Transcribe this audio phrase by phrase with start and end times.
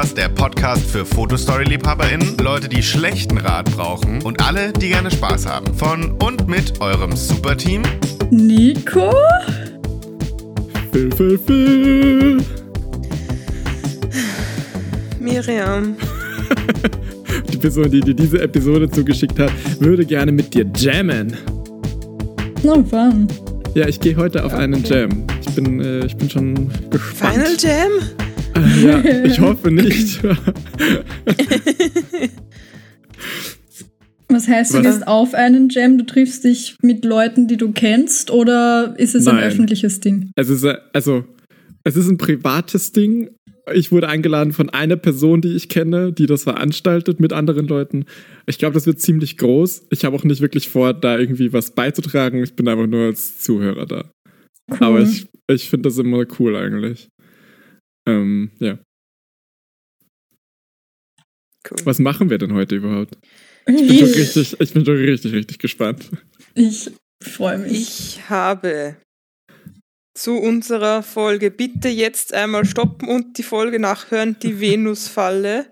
[0.00, 5.44] Podcast, der Podcast für Fotostory-LiebhaberInnen, Leute, die schlechten Rat brauchen und alle, die gerne Spaß
[5.44, 5.74] haben.
[5.74, 7.82] Von und mit eurem Superteam
[8.30, 9.12] Nico,
[10.90, 12.42] Phil, Phil, Phil.
[15.18, 15.94] Miriam.
[17.52, 21.36] Die Person, die dir diese Episode zugeschickt hat, würde gerne mit dir jammen.
[22.62, 23.28] no fun.
[23.74, 25.26] Ja, ich gehe heute auf einen Jam.
[25.46, 27.34] Ich bin, äh, ich bin schon gespannt.
[27.34, 28.29] Final Jam?
[28.84, 30.20] Ja, ich hoffe nicht.
[34.28, 38.30] Was heißt, du gehst auf einen Jam, du triffst dich mit Leuten, die du kennst,
[38.30, 39.44] oder ist es ein Nein.
[39.44, 40.30] öffentliches Ding?
[40.36, 41.24] es ist, äh, also,
[41.82, 43.30] es ist ein privates Ding.
[43.74, 48.04] Ich wurde eingeladen von einer Person, die ich kenne, die das veranstaltet mit anderen Leuten.
[48.46, 49.86] Ich glaube, das wird ziemlich groß.
[49.90, 52.42] Ich habe auch nicht wirklich vor, da irgendwie was beizutragen.
[52.42, 54.10] Ich bin einfach nur als Zuhörer da.
[54.70, 54.78] Cool.
[54.80, 57.08] Aber ich, ich finde das immer cool eigentlich.
[58.10, 58.78] Ähm, ja.
[61.68, 61.78] Cool.
[61.84, 63.18] Was machen wir denn heute überhaupt?
[63.66, 66.10] Ich bin schon richtig, ich bin schon richtig, richtig gespannt.
[66.54, 66.90] Ich
[67.22, 67.72] freue mich.
[67.72, 68.96] Ich habe
[70.14, 75.66] zu unserer Folge bitte jetzt einmal stoppen und die Folge nachhören, die Venusfalle.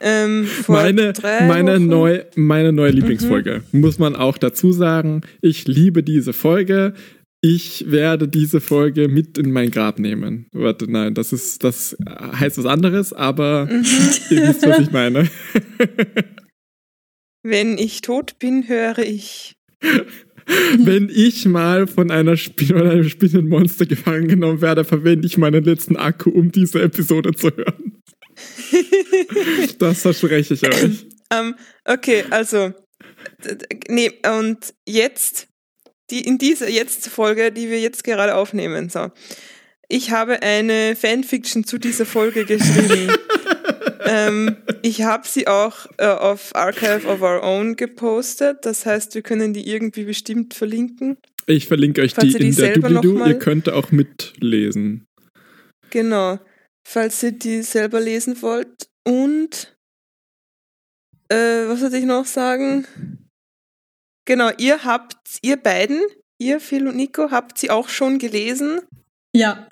[0.00, 3.64] Ähm, vor Meine, drei meine, neu, meine neue Lieblingsfolge.
[3.72, 5.22] Muss man auch dazu sagen.
[5.40, 6.94] Ich liebe diese Folge.
[7.40, 10.48] Ich werde diese Folge mit in mein Grab nehmen.
[10.52, 13.84] Warte, nein, das ist, das heißt was anderes, aber Mhm.
[14.30, 15.28] ihr wisst, was ich meine.
[17.44, 19.54] Wenn ich tot bin, höre ich.
[20.78, 25.62] Wenn ich mal von einer Spin von einem Spinnenmonster gefangen genommen werde, verwende ich meinen
[25.62, 28.00] letzten Akku, um diese Episode zu hören.
[29.78, 31.06] Das verspreche ich euch.
[31.32, 32.72] Ähm, okay, also.
[33.88, 35.48] Nee, und jetzt,
[36.10, 39.10] die, in dieser jetzt Folge, die wir jetzt gerade aufnehmen, so.
[39.90, 43.10] Ich habe eine Fanfiction zu dieser Folge geschrieben.
[44.04, 48.58] ähm, ich habe sie auch äh, auf Archive of Our Own gepostet.
[48.66, 51.16] Das heißt, wir können die irgendwie bestimmt verlinken.
[51.46, 53.24] Ich verlinke euch die die in der Doobly-Doo.
[53.24, 55.06] Ihr könnt auch mitlesen.
[55.88, 56.38] Genau.
[56.86, 58.88] Falls ihr die selber lesen wollt.
[59.06, 59.74] Und
[61.30, 62.86] äh, was wollte ich noch sagen?
[64.28, 66.02] Genau, ihr habt, ihr beiden,
[66.36, 68.80] ihr Phil und Nico, habt sie auch schon gelesen.
[69.34, 69.66] ja,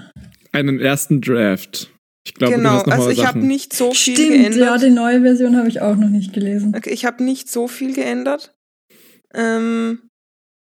[0.50, 1.90] Einen ersten Draft.
[2.24, 4.28] Ich glaube, du genau, also ich habe nicht so viel stimmt.
[4.30, 4.58] geändert.
[4.58, 6.72] Ja, die neue Version habe ich auch noch nicht gelesen.
[6.74, 8.54] okay, ich habe nicht so viel geändert.
[9.34, 10.00] Ähm,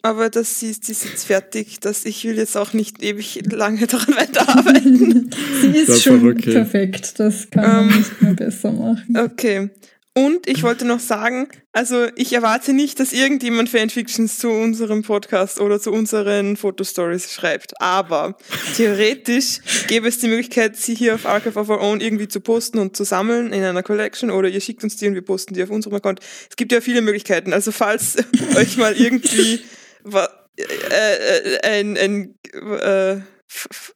[0.02, 1.80] aber das ist, die ist jetzt fertig.
[1.80, 5.30] Das, ich will jetzt auch nicht ewig lange daran weiterarbeiten.
[5.62, 6.52] Sie ist schon okay.
[6.52, 7.18] perfekt.
[7.18, 9.16] Das kann man Ähm, nicht mehr besser machen.
[9.16, 9.70] Okay.
[10.18, 15.60] Und ich wollte noch sagen, also ich erwarte nicht, dass irgendjemand Fanfictions zu unserem Podcast
[15.60, 17.80] oder zu unseren Fotostories schreibt.
[17.80, 18.36] Aber
[18.76, 22.78] theoretisch gäbe es die Möglichkeit, sie hier auf Archive of Our Own irgendwie zu posten
[22.78, 25.62] und zu sammeln in einer Collection oder ihr schickt uns die und wir posten die
[25.62, 26.18] auf unserem Account.
[26.50, 27.52] Es gibt ja viele Möglichkeiten.
[27.52, 28.16] Also falls
[28.56, 29.62] euch mal irgendwie
[30.10, 32.34] äh, äh, ein, ein
[32.80, 33.20] äh,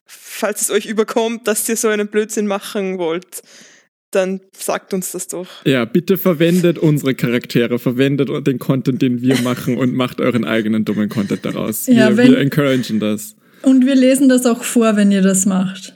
[0.07, 3.43] falls es euch überkommt, dass ihr so einen Blödsinn machen wollt,
[4.15, 5.47] dann sagt uns das doch.
[5.65, 10.85] Ja, bitte verwendet unsere Charaktere, verwendet den Content, den wir machen und macht euren eigenen
[10.85, 11.87] dummen Content daraus.
[11.87, 13.35] Ja, wir, wenn- wir encouragen das.
[13.63, 15.95] Und wir lesen das auch vor, wenn ihr das macht.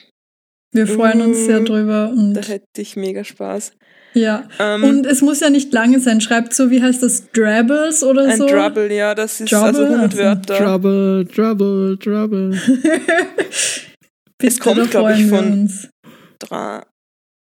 [0.73, 2.13] Wir freuen uns sehr Mm, drüber.
[2.15, 3.73] Da Und hätte ich mega Spaß.
[4.15, 4.47] ja.
[4.59, 6.21] Ähm, Und es muss ja nicht lange sein.
[6.21, 7.31] Schreibt so, wie heißt das?
[7.33, 8.47] Drabbles oder ein so?
[8.47, 9.67] Trouble, ja, das ist Trouble?
[9.67, 10.57] also 100 Also, Wörter.
[10.59, 12.61] Trouble, trouble, trouble.
[14.39, 15.89] Bitte, kommt, da glaub ich, von- uns.
[16.39, 16.87] Dra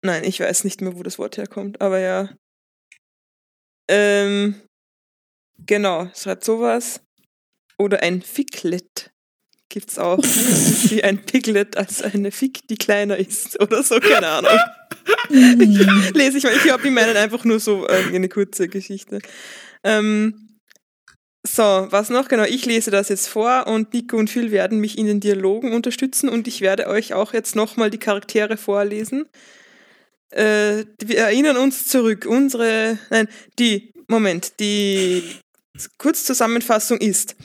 [0.04, 2.28] Nein, ich weiß nicht mehr, wo das Wort herkommt, aber ja.
[3.88, 4.54] Ähm,
[5.66, 7.00] genau, schreibt sowas.
[7.78, 9.10] Oder ein Ficklet
[9.70, 10.19] gibt's auch.
[10.22, 14.59] Wie ein Piglet als eine Fick, die kleiner ist oder so, keine Ahnung.
[15.31, 16.12] Mm.
[16.12, 16.55] lese ich mal.
[16.55, 19.20] Ich glaube, die meinen einfach nur so ähm, eine kurze Geschichte.
[19.82, 20.58] Ähm,
[21.43, 22.29] so, was noch?
[22.29, 25.73] Genau, ich lese das jetzt vor und Nico und Phil werden mich in den Dialogen
[25.73, 29.31] unterstützen und ich werde euch auch jetzt nochmal die Charaktere vorlesen.
[30.34, 32.26] Äh, wir erinnern uns zurück.
[32.28, 33.28] Unsere, nein,
[33.58, 35.22] die, Moment, die
[35.98, 37.36] Kurzzusammenfassung ist,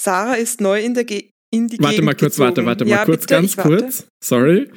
[0.00, 2.46] Sarah ist neu in der Ge in die Warte Gegend mal kurz, gezogen.
[2.46, 4.06] warte, warte mal ja, kurz, bitte, ganz kurz.
[4.22, 4.70] Sorry.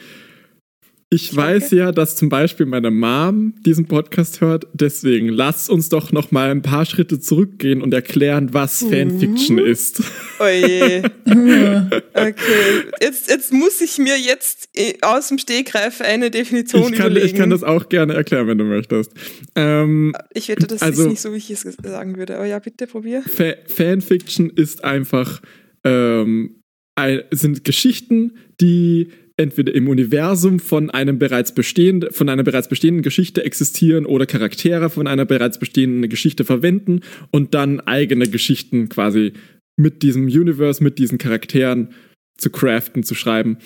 [1.13, 6.13] Ich weiß ja, dass zum Beispiel meine Mom diesen Podcast hört, deswegen lasst uns doch
[6.13, 9.65] noch mal ein paar Schritte zurückgehen und erklären, was Fanfiction Mhm.
[9.65, 10.01] ist.
[10.39, 11.03] Oje.
[11.27, 11.31] Uh,
[12.13, 17.07] Okay, jetzt, jetzt muss ich mir jetzt äh, aus dem Stegreif eine Definition Ich kann,
[17.11, 17.25] überlegen.
[17.27, 19.11] ich kann das auch gerne erklären, wenn du möchtest.
[19.55, 22.37] Ähm, Ich wette, das Also- ist nicht so, wie ich es sagen würde.
[22.37, 23.21] Aber ja, bitte probier.
[23.23, 25.41] Fa Fanfiction ist einfach
[25.83, 26.61] ähm,
[26.95, 29.09] ein, sind Geschichten, die
[29.41, 34.89] entweder im Universum von einem bereits bestehenden, von einer bereits bestehenden Geschichte existieren oder Charaktere
[34.89, 37.01] von einer bereits bestehenden Geschichte verwenden
[37.31, 39.33] und dann eigene Geschichten quasi
[39.77, 41.89] mit diesem Universe, mit diesen Charakteren
[42.37, 43.57] zu craften, zu schreiben.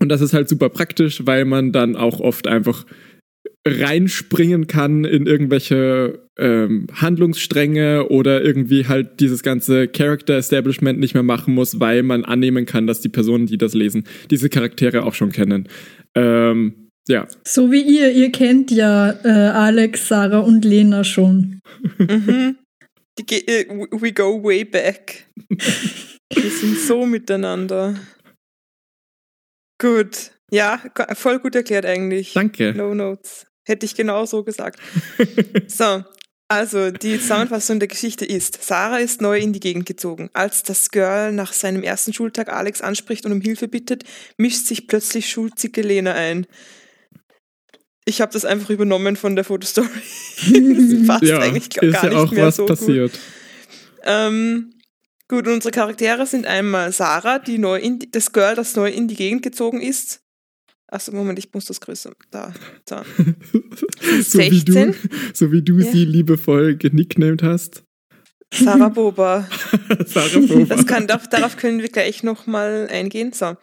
[0.00, 2.84] Und das ist halt super praktisch, weil man dann auch oft einfach
[3.66, 11.22] reinspringen kann in irgendwelche ähm, Handlungsstränge oder irgendwie halt dieses ganze Character Establishment nicht mehr
[11.22, 15.14] machen muss, weil man annehmen kann, dass die Personen, die das lesen, diese Charaktere auch
[15.14, 15.68] schon kennen.
[16.14, 17.26] Ähm, ja.
[17.44, 21.60] So wie ihr, ihr kennt ja äh, Alex, Sarah und Lena schon.
[21.98, 22.56] Mhm.
[23.18, 25.26] Die ge- äh, we go way back.
[26.32, 27.96] Wir sind so miteinander.
[29.80, 30.32] Gut.
[30.50, 30.80] Ja,
[31.14, 32.32] voll gut erklärt eigentlich.
[32.32, 32.72] Danke.
[32.74, 33.46] No Notes.
[33.64, 34.80] Hätte ich genau so gesagt.
[35.68, 36.02] so,
[36.48, 40.30] also die Zusammenfassung der Geschichte ist, Sarah ist neu in die Gegend gezogen.
[40.32, 44.04] Als das Girl nach seinem ersten Schultag Alex anspricht und um Hilfe bittet,
[44.38, 46.46] mischt sich plötzlich schulzige Lena ein.
[48.06, 49.86] Ich habe das einfach übernommen von der Fotostory.
[50.38, 53.12] das passt ja, eigentlich gar ist gar ja nicht auch mehr was so passiert.
[53.12, 53.20] gut.
[54.04, 54.72] Ähm,
[55.28, 59.06] gut, unsere Charaktere sind einmal Sarah, die neu in die, das Girl, das neu in
[59.08, 60.22] die Gegend gezogen ist.
[60.90, 62.12] Achso, Moment, ich muss das größer.
[62.30, 62.52] Da,
[62.86, 63.04] da.
[64.22, 65.10] so, wie du, 16?
[65.34, 65.92] so wie du Ja.
[65.92, 67.82] sie liebevoll genicknamed hast.
[68.52, 69.46] Sarah Boba.
[70.06, 70.74] Sarah Boba.
[70.74, 73.32] Das kann, darauf, darauf können wir gleich nochmal eingehen.
[73.32, 73.56] So.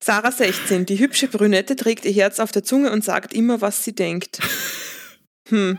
[0.00, 0.86] Sarah 16.
[0.86, 4.40] Die hübsche Brünette trägt ihr Herz auf der Zunge und sagt immer, was sie denkt.
[5.48, 5.78] Hm.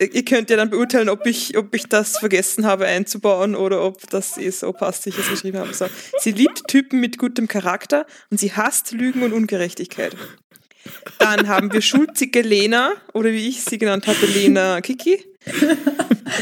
[0.00, 4.08] Ihr könnt ja dann beurteilen, ob ich, ob ich das vergessen habe einzubauen oder ob
[4.10, 5.74] das eh so passt, ich es geschrieben habe.
[5.74, 5.86] So.
[6.20, 10.16] Sie liebt Typen mit gutem Charakter und sie hasst Lügen und Ungerechtigkeit.
[11.18, 15.24] Dann haben wir schulzige Lena, oder wie ich sie genannt habe, Lena Kiki.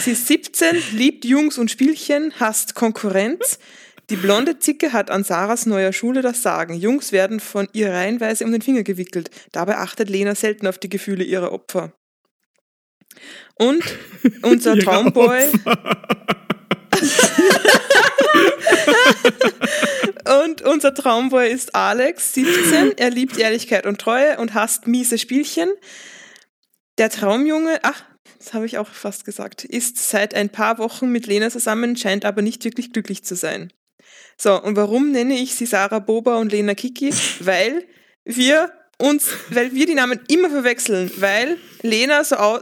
[0.00, 3.58] Sie ist 17, liebt Jungs und Spielchen, hasst Konkurrenz.
[4.10, 6.74] Die blonde Zicke hat an Sarahs neuer Schule das Sagen.
[6.74, 9.30] Jungs werden von ihr reihenweise um den Finger gewickelt.
[9.52, 11.92] Dabei achtet Lena selten auf die Gefühle ihrer Opfer.
[13.54, 13.82] Und
[14.42, 15.48] unser Traumboy.
[20.44, 22.98] Und unser Traumboy ist Alex, 17.
[22.98, 25.68] Er liebt Ehrlichkeit und Treue und hasst miese Spielchen.
[26.98, 28.02] Der Traumjunge, ach,
[28.38, 32.24] das habe ich auch fast gesagt, ist seit ein paar Wochen mit Lena zusammen, scheint
[32.24, 33.72] aber nicht wirklich glücklich zu sein.
[34.36, 37.12] So, und warum nenne ich sie Sarah Boba und Lena Kiki?
[37.40, 37.84] Weil
[38.24, 42.58] wir uns, weil wir die Namen immer verwechseln, weil Lena so au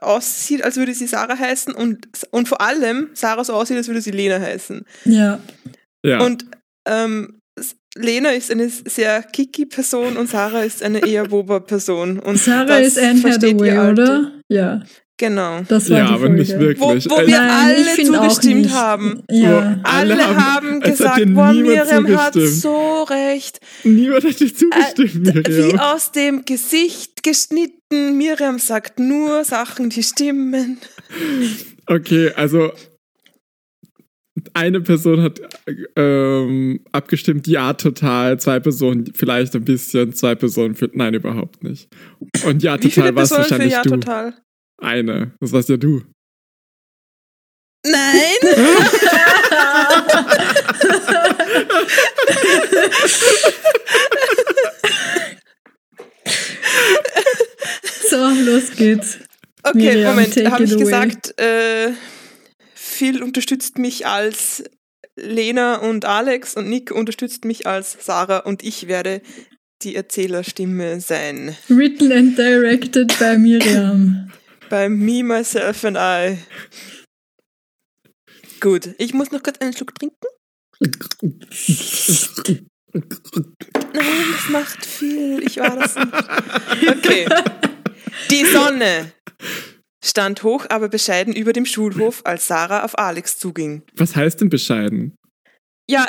[0.00, 4.00] aussieht, als würde sie Sarah heißen und, und vor allem Sarah so aussieht, als würde
[4.00, 4.84] sie Lena heißen.
[5.04, 5.40] Ja.
[6.04, 6.20] ja.
[6.20, 6.46] Und
[6.86, 7.40] ähm,
[7.96, 12.18] Lena ist eine sehr Kiki-Person und Sarah ist eine eher Boba-Person.
[12.18, 14.32] Und Sarah ist Anne Hathaway, oder?
[14.48, 14.82] Ja,
[15.16, 15.60] Genau.
[15.68, 16.34] das war ja, die aber Folge.
[16.40, 16.80] nicht wirklich.
[16.80, 18.74] Wo, wo Also- wir Nein, alle ich find auch zugestimmt nicht.
[18.74, 19.22] haben.
[19.30, 19.80] Ja.
[19.84, 23.60] Alle, Alle haben- haben, es hat gesagt, boah, Miriam hat so recht.
[23.84, 25.78] Niemand hat dir zugestimmt, Äh, wie Miriam.
[25.78, 28.18] aus dem Gesicht geschnitten.
[28.18, 30.78] Miriam sagt nur Sachen, die stimmen.
[31.86, 32.72] Okay, also
[34.52, 35.40] eine Person hat
[35.96, 38.40] ähm, abgestimmt, ja, total.
[38.40, 41.88] Zwei Personen vielleicht ein bisschen, zwei Personen für, nein, überhaupt nicht.
[42.44, 43.90] Und ja, Wie total Personen für wahrscheinlich Ja du.
[43.90, 44.34] total?
[44.78, 46.02] Eine, das warst ja du.
[47.86, 48.36] Nein!
[58.08, 59.18] So, los geht's.
[59.62, 60.84] Okay, Miriam, Moment, habe ich away.
[60.84, 61.92] gesagt, äh,
[62.74, 64.64] Phil unterstützt mich als
[65.16, 69.22] Lena und Alex und Nick unterstützt mich als Sarah und ich werde
[69.82, 71.56] die Erzählerstimme sein.
[71.68, 74.30] Written and directed by Miriam.
[74.68, 76.38] Bei Me, Myself and I.
[78.60, 80.16] Gut, ich muss noch kurz einen Schluck trinken.
[83.92, 85.42] Nein, das macht viel.
[85.44, 86.12] Ich war das nicht.
[86.88, 87.26] Okay.
[88.30, 89.12] Die Sonne
[90.04, 93.82] stand hoch, aber bescheiden über dem Schulhof, als Sarah auf Alex zuging.
[93.96, 95.16] Was heißt denn bescheiden?
[95.88, 96.06] Ja,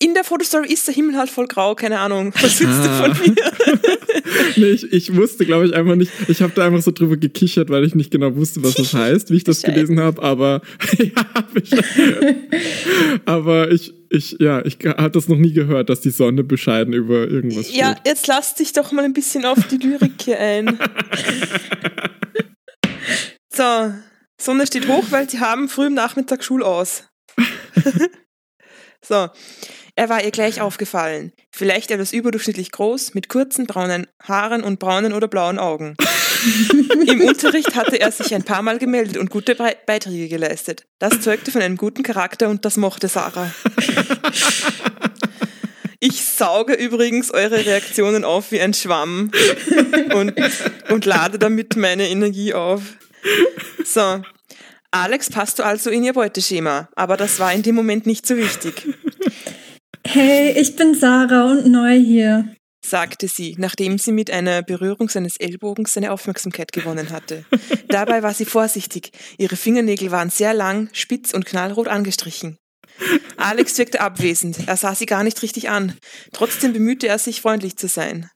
[0.00, 2.32] in der Fotostory ist der Himmel halt voll grau, keine Ahnung.
[2.40, 3.08] Was willst Ah.
[3.08, 3.34] du von mir?
[4.56, 6.10] nee, ich, ich wusste, glaube ich, einfach nicht.
[6.28, 9.30] Ich habe da einfach so drüber gekichert, weil ich nicht genau wusste, was das heißt,
[9.30, 9.74] wie ich das Bescheiden.
[9.86, 10.22] gelesen habe.
[10.22, 10.62] Aber
[10.98, 11.12] ja,
[13.24, 17.28] aber ich, ich, ja, ich hatte das noch nie gehört, dass die Sonne bescheiden über
[17.28, 17.80] irgendwas steht.
[17.80, 20.78] Ja, jetzt lass dich doch mal ein bisschen auf die Lyrik hier ein.
[23.54, 23.92] So,
[24.40, 27.04] Sonne steht hoch, weil sie haben früh im Nachmittag Schul aus.
[29.06, 29.28] So,
[29.96, 31.32] er war ihr gleich aufgefallen.
[31.52, 35.96] Vielleicht etwas überdurchschnittlich groß, mit kurzen braunen Haaren und braunen oder blauen Augen.
[37.06, 40.84] Im Unterricht hatte er sich ein paar Mal gemeldet und gute Be Beiträge geleistet.
[40.98, 43.54] Das zeugte von einem guten Charakter und das mochte Sarah.
[46.00, 49.30] Ich sauge übrigens eure Reaktionen auf wie ein Schwamm
[50.14, 50.34] und,
[50.90, 52.82] und lade damit meine Energie auf.
[53.86, 54.20] So.
[54.94, 58.36] Alex passt du also in ihr Beuteschema, aber das war in dem Moment nicht so
[58.36, 58.86] wichtig,
[60.06, 62.54] Hey, ich bin Sarah und neu hier.
[62.86, 67.44] sagte sie, nachdem sie mit einer Berührung seines Ellbogens seine Aufmerksamkeit gewonnen hatte.
[67.88, 69.10] Dabei war sie vorsichtig.
[69.36, 72.58] Ihre Fingernägel waren sehr lang, spitz und knallrot angestrichen.
[73.36, 74.58] Alex wirkte abwesend.
[74.68, 75.94] Er sah sie gar nicht richtig an.
[76.32, 78.30] Trotzdem bemühte er sich, freundlich zu sein.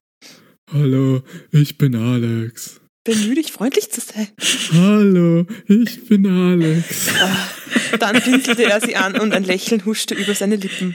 [0.72, 1.22] Hallo,
[1.52, 2.80] ich bin Alex.
[3.08, 4.28] Bemühe dich, freundlich zu sein.
[4.70, 7.08] Hallo, ich bin Alex.
[7.98, 10.94] Dann blinzelte er sie an und ein Lächeln huschte über seine Lippen.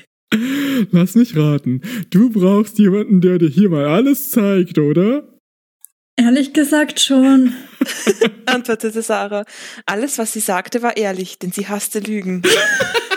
[0.92, 1.82] Lass mich raten.
[2.12, 5.28] Du brauchst jemanden, der dir hier mal alles zeigt, oder?
[6.16, 7.54] Ehrlich gesagt schon.
[8.46, 9.44] antwortete Sarah.
[9.88, 12.44] Alles, was sie sagte, war ehrlich, denn sie hasste Lügen.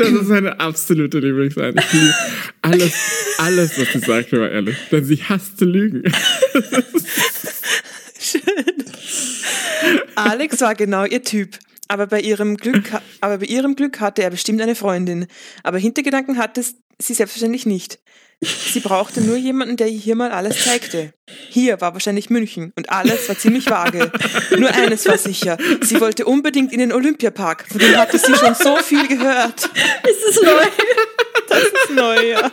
[0.00, 1.84] Das ist meine absolute Lieblingseinheit.
[1.84, 2.14] Ich liebe
[2.62, 2.94] Alles,
[3.38, 4.76] alles, was sie sagte, war ehrlich.
[4.90, 6.02] Denn sie hasste Lügen.
[8.18, 8.40] Schön.
[10.14, 11.58] Alex war genau ihr Typ.
[11.88, 12.84] Aber bei, ihrem Glück,
[13.20, 15.26] aber bei ihrem Glück hatte er bestimmt eine Freundin.
[15.64, 17.98] Aber Hintergedanken hatte sie selbstverständlich nicht.
[18.42, 21.12] Sie brauchte nur jemanden, der ihr hier mal alles zeigte.
[21.50, 24.10] Hier war wahrscheinlich München und alles war ziemlich vage.
[24.56, 25.58] Nur eines war sicher.
[25.82, 27.66] Sie wollte unbedingt in den Olympiapark.
[27.68, 29.64] Von dem hatte sie schon so viel gehört.
[29.64, 30.64] Ist es neu?
[31.48, 32.50] Das ist neu, ja.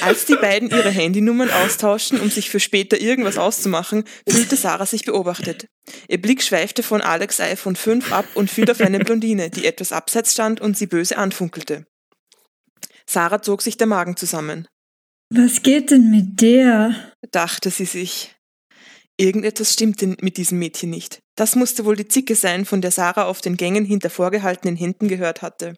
[0.00, 5.04] Als die beiden ihre Handynummern austauschten, um sich für später irgendwas auszumachen, fühlte Sarah sich
[5.04, 5.66] beobachtet.
[6.08, 9.92] Ihr Blick schweifte von Alex iPhone 5 ab und fiel auf eine Blondine, die etwas
[9.92, 11.86] abseits stand und sie böse anfunkelte.
[13.08, 14.66] Sarah zog sich der Magen zusammen.
[15.30, 17.12] Was geht denn mit der?
[17.30, 18.34] dachte sie sich.
[19.16, 21.20] Irgendetwas stimmte mit diesem Mädchen nicht.
[21.36, 25.08] Das musste wohl die Zicke sein, von der Sarah auf den Gängen hinter vorgehaltenen Händen
[25.08, 25.74] gehört hatte.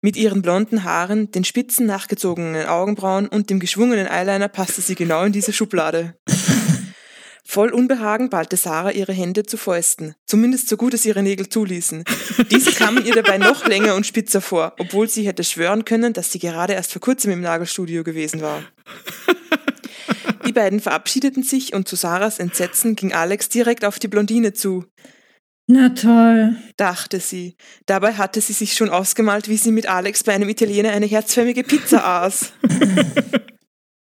[0.00, 5.24] Mit ihren blonden Haaren, den spitzen nachgezogenen Augenbrauen und dem geschwungenen Eyeliner passte sie genau
[5.24, 6.14] in diese Schublade.
[7.50, 12.04] Voll Unbehagen ballte Sarah ihre Hände zu Fäusten, zumindest so gut es ihre Nägel zuließen.
[12.50, 16.30] Diese kamen ihr dabei noch länger und spitzer vor, obwohl sie hätte schwören können, dass
[16.30, 18.62] sie gerade erst vor kurzem im Nagelstudio gewesen war.
[20.46, 24.84] Die beiden verabschiedeten sich und zu Sarahs Entsetzen ging Alex direkt auf die Blondine zu,
[25.66, 26.54] Na toll.
[26.76, 27.56] dachte sie.
[27.86, 31.64] Dabei hatte sie sich schon ausgemalt, wie sie mit Alex bei einem Italiener eine herzförmige
[31.64, 32.52] Pizza aß.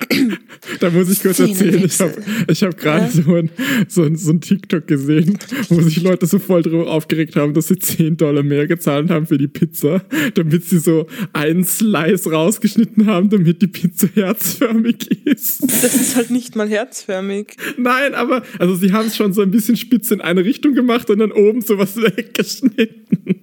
[0.80, 2.14] Da muss ich kurz erzählen, ich habe
[2.48, 3.10] ich hab gerade Ja.
[3.24, 3.50] so, ein,
[3.88, 5.38] so, ein, so ein TikTok gesehen,
[5.70, 9.28] wo sich Leute so voll darüber aufgeregt haben, dass sie 10 Dollar mehr gezahlt haben
[9.28, 10.02] für die Pizza,
[10.36, 15.64] damit sie so einen Slice rausgeschnitten haben, damit die Pizza herzförmig ist.
[15.64, 17.56] Das ist halt nicht mal herzförmig.
[17.78, 21.10] Nein, aber also sie haben es schon so ein bisschen spitz in eine Richtung gemacht
[21.10, 23.42] und dann oben sowas weggeschnitten.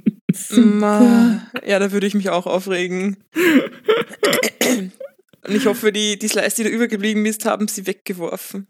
[0.57, 3.17] Ma, Ja, da würde ich mich auch aufregen.
[5.47, 8.67] Und ich hoffe, die, die Slice, die da übergeblieben ist, haben sie weggeworfen.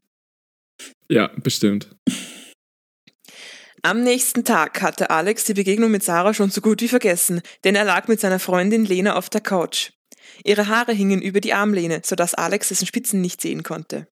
[1.09, 1.97] Ja, bestimmt.
[3.83, 7.77] Am nächsten Tag hatte Alex die Begegnung mit Sarah schon so gut wie vergessen, denn
[7.77, 9.93] er lag mit seiner Freundin Lena auf der Couch.
[10.45, 14.09] Ihre Haare hingen über die Armlehne, sodass Alex dessen Spitzen nicht sehen konnte.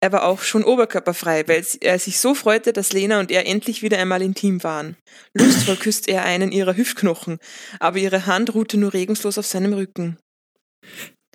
[0.00, 3.82] Er war auch schon oberkörperfrei, weil er sich so freute, dass Lena und er endlich
[3.82, 4.96] wieder einmal intim waren.
[5.32, 7.38] Lustvoll küsste er einen ihrer Hüftknochen,
[7.78, 10.18] aber ihre Hand ruhte nur regungslos auf seinem Rücken.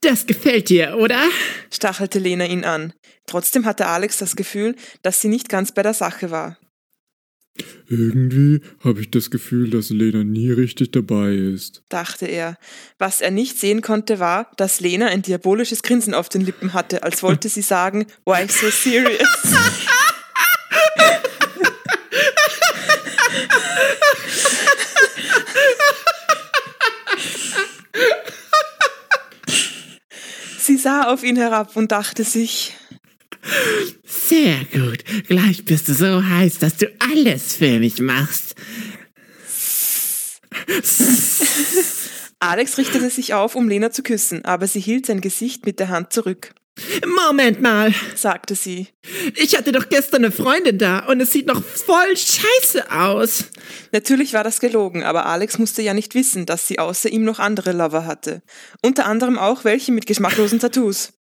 [0.02, 1.22] Das gefällt dir, oder?
[1.72, 2.94] Stachelte Lena ihn an.
[3.26, 6.58] Trotzdem hatte Alex das Gefühl, dass sie nicht ganz bei der Sache war.
[7.90, 11.82] Irgendwie habe ich das Gefühl, dass Lena nie richtig dabei ist.
[11.90, 12.58] dachte er.
[13.00, 17.02] Was er nicht sehen konnte, war, dass Lena ein diabolisches Grinsen auf den Lippen hatte,
[17.04, 19.28] als wollte sie sagen, why so serious?
[30.68, 32.76] Sie sah auf ihn herab und dachte sich,
[34.04, 35.06] Sehr gut.
[35.26, 38.54] Gleich bist du so heiß, dass du alles für mich machst.
[42.42, 45.88] Alex richtete sich auf, um Lena zu küssen, aber sie hielt sein Gesicht mit der
[45.88, 46.54] Hand zurück,
[47.06, 47.94] Moment mal.
[48.16, 48.88] sagte sie.
[49.36, 53.46] Ich hatte doch gestern eine Freundin da und es sieht noch voll scheiße aus.
[53.92, 57.40] Natürlich war das gelogen, aber Alex musste ja nicht wissen, dass sie außer ihm noch
[57.40, 58.42] andere Lover hatte.
[58.82, 61.14] Unter anderem auch welche mit geschmacklosen Tattoos.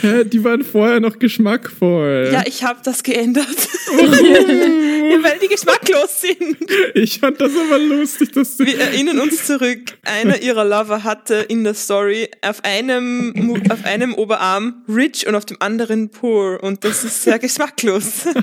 [0.00, 2.30] Hä, die waren vorher noch geschmackvoll.
[2.32, 3.46] Ja, ich habe das geändert.
[3.90, 3.98] ja,
[5.22, 6.56] weil die geschmacklos sind.
[6.94, 8.66] Ich fand das aber lustig, dass du.
[8.66, 9.80] Wir erinnern uns zurück.
[10.04, 15.44] Einer ihrer Lover hatte in der Story auf einem, auf einem Oberarm rich und auf
[15.44, 16.62] dem anderen poor.
[16.62, 18.26] Und das ist sehr geschmacklos.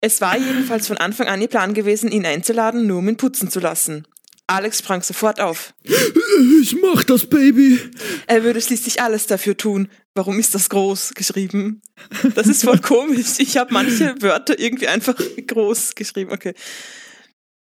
[0.00, 3.50] Es war jedenfalls von Anfang an ihr Plan gewesen, ihn einzuladen, nur um ihn putzen
[3.50, 4.06] zu lassen.
[4.48, 5.74] Alex sprang sofort auf.
[6.62, 7.78] Ich mach das, Baby.
[8.26, 9.88] Er würde schließlich alles dafür tun.
[10.14, 11.82] Warum ist das groß geschrieben?
[12.34, 13.38] Das ist voll komisch.
[13.38, 15.14] Ich habe manche Wörter irgendwie einfach
[15.46, 16.32] groß geschrieben.
[16.32, 16.54] Okay.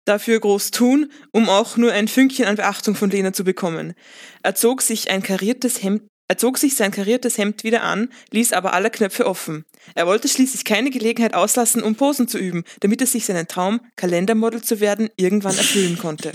[0.04, 3.94] Dafür groß tun, um auch nur ein Fünkchen an Beachtung von Lena zu bekommen.
[4.42, 8.54] Er zog sich ein kariertes Hemd er zog sich sein kariertes Hemd wieder an, ließ
[8.54, 9.66] aber alle Knöpfe offen.
[9.94, 13.82] Er wollte schließlich keine Gelegenheit auslassen, um Posen zu üben, damit er sich seinen Traum,
[13.96, 16.32] Kalendermodel zu werden, irgendwann erfüllen konnte,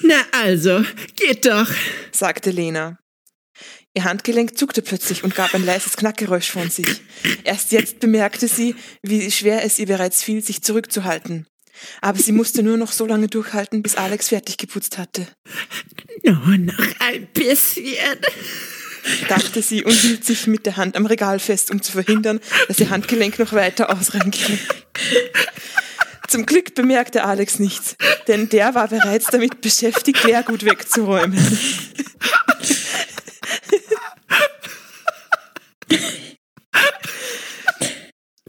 [0.00, 0.82] Na also,
[1.14, 1.68] geht doch.
[2.10, 2.98] sagte Lena.
[3.92, 7.02] Ihr Handgelenk zuckte plötzlich und gab ein leises Knackgeräusch von sich.
[7.44, 11.46] Erst jetzt bemerkte sie, wie schwer es ihr bereits fiel, sich zurückzuhalten.
[12.00, 15.26] Aber sie musste nur noch so lange durchhalten, bis Alex fertig geputzt hatte,
[16.22, 17.96] Nur noch ein bisschen.
[19.28, 22.78] dachte sie und hielt sich mit der Hand am Regal fest, um zu verhindern, dass
[22.80, 24.58] ihr Handgelenk noch weiter ausrenkte.
[26.28, 27.96] Zum Glück bemerkte Alex nichts,
[28.28, 31.38] denn der war bereits damit beschäftigt, Leergut wegzuräumen.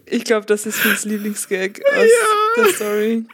[0.06, 2.10] Ich glaube, das ist Phils Lieblingsgag aus
[2.58, 3.26] der Story.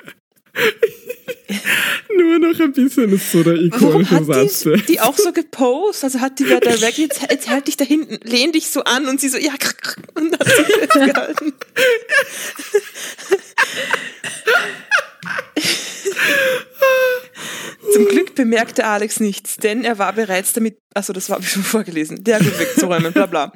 [2.17, 4.63] Nur noch ein bisschen ist so der Warum ikonische hat Satz.
[4.63, 6.03] die, die auch so gepostet?
[6.05, 9.07] Also hat die wer direkt, jetzt, jetzt halt dich da hinten, lehn dich so an
[9.07, 9.53] und sie so, ja,
[10.15, 11.53] und hat sich festgehalten.
[17.93, 21.63] Zum Glück bemerkte Alex nichts, denn er war bereits damit, also das habe ich schon
[21.63, 23.53] vorgelesen, der gut wegzuräumen, bla bla.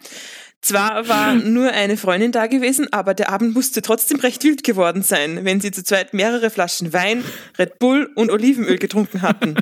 [0.61, 5.01] Zwar war nur eine Freundin da gewesen, aber der Abend musste trotzdem recht wild geworden
[5.01, 7.23] sein, wenn sie zu zweit mehrere Flaschen Wein,
[7.57, 9.55] Red Bull und Olivenöl getrunken hatten.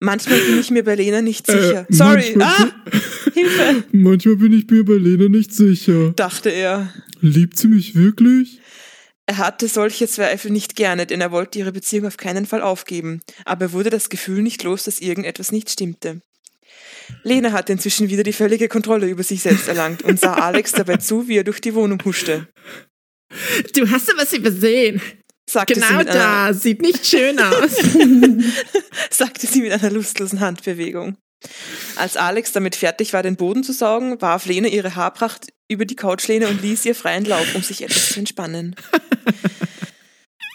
[0.00, 1.86] Manchmal bin ich mir bei Lena nicht sicher.
[1.88, 2.90] Äh, Sorry, manchmal- ah,
[3.32, 6.10] Hilfe, Manchmal bin ich mir bei Lena nicht sicher.
[6.16, 6.92] dachte er.
[7.20, 8.60] Liebt sie mich wirklich?
[9.26, 13.20] Er hatte solche Zweifel nicht gerne, denn er wollte ihre Beziehung auf keinen Fall aufgeben,
[13.46, 16.20] aber er wurde das Gefühl nicht los, dass irgendetwas nicht stimmte.
[17.22, 20.96] Lena hatte inzwischen wieder die völlige Kontrolle über sich selbst erlangt und sah Alex dabei
[20.96, 22.48] zu, wie er durch die Wohnung huschte.
[23.74, 25.00] Du hast da was übersehen.
[25.48, 26.54] Sagte, sie Genau einer, da.
[26.54, 27.76] Sieht nicht schön aus.
[29.10, 31.16] sagte sie mit einer lustlosen Handbewegung.
[31.96, 35.96] Als Alex damit fertig war, den Boden zu saugen, warf Lena ihre Haarpracht über die
[35.96, 38.74] Couchlehne und ließ ihr freien Lauf, um sich etwas zu entspannen.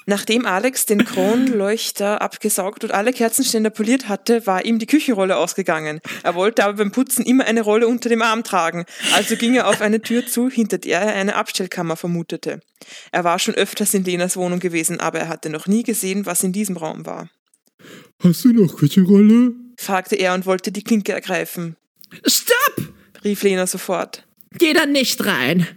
[0.09, 5.99] Nachdem Alex den Kronleuchter abgesaugt und alle Kerzenständer poliert hatte, war ihm die Küchenrolle ausgegangen.
[6.23, 9.67] Er wollte aber beim Putzen immer eine Rolle unter dem Arm tragen, also ging er
[9.67, 12.59] auf eine Tür zu, hinter der er eine Abstellkammer vermutete.
[13.11, 16.41] Er war schon öfters in Lenas Wohnung gewesen, aber er hatte noch nie gesehen, was
[16.41, 17.29] in diesem Raum war.
[18.23, 19.53] Hast du noch Küchenrolle?
[19.77, 21.75] fragte er und wollte die Klinke ergreifen.
[22.25, 22.93] Stopp!
[23.23, 24.25] rief Lena sofort.
[24.57, 25.67] Geh da nicht rein.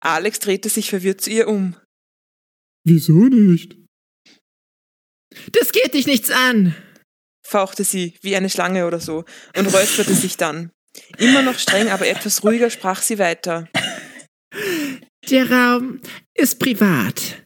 [0.00, 1.76] Alex drehte sich verwirrt zu ihr um.
[2.84, 3.76] Wieso nicht?
[5.52, 6.74] Das geht dich nichts an.
[7.46, 9.24] fauchte sie, wie eine Schlange oder so,
[9.56, 10.70] und räusperte sich dann.
[11.18, 13.68] Immer noch streng, aber etwas ruhiger sprach sie weiter.
[15.30, 16.00] Der Raum
[16.34, 17.44] ist privat.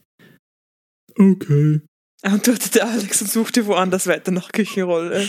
[1.17, 1.81] Okay.
[2.23, 5.29] antwortete Alex und suchte woanders weiter nach Küchenrolle.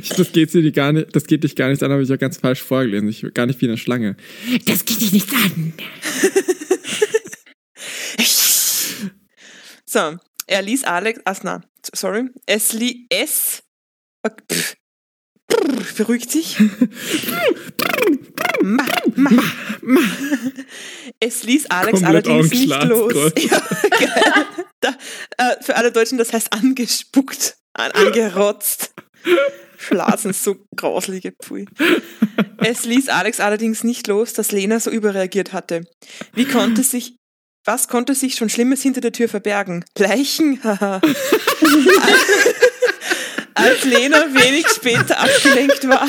[0.00, 2.16] Ich, das, geht sie gar nicht, das geht dich gar nicht an, habe ich ja
[2.16, 3.08] ganz falsch vorgelesen.
[3.08, 4.16] Ich gar nicht wie eine Schlange.
[4.66, 5.74] Das geht dich nichts an.
[9.92, 11.60] So, er ließ Alex, ach na,
[11.92, 13.62] sorry, es li, es,
[14.26, 14.76] pff,
[15.46, 16.58] brr, beruhigt sich.
[18.62, 19.30] Ma, ma,
[19.82, 20.00] ma.
[21.18, 23.12] Es ließ Alex Komplett allerdings nicht los.
[23.42, 23.62] Ja,
[24.80, 24.96] da,
[25.36, 28.94] äh, für alle Deutschen, das heißt angespuckt, an, angerotzt.
[29.76, 31.66] Schlasen, so grauslige Pfui.
[32.58, 35.84] Es ließ Alex allerdings nicht los, dass Lena so überreagiert hatte.
[36.34, 37.16] Wie konnte sich,
[37.64, 39.84] was konnte sich schon Schlimmes hinter der Tür verbergen?
[39.96, 40.60] Leichen?
[40.64, 41.00] Haha.
[43.54, 46.08] Als Lena wenig später abgelenkt war.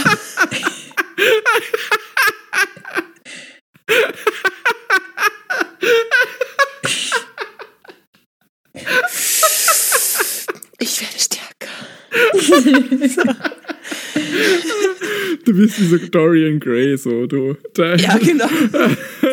[10.79, 11.69] Ich werde stärker.
[15.45, 17.55] Du bist wie so Dorian Gray, so du.
[17.73, 18.47] Da, Ja, genau.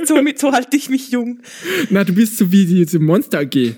[0.04, 1.40] Somit, so halte ich mich jung.
[1.90, 3.74] Na, du bist so wie diese Monster AG.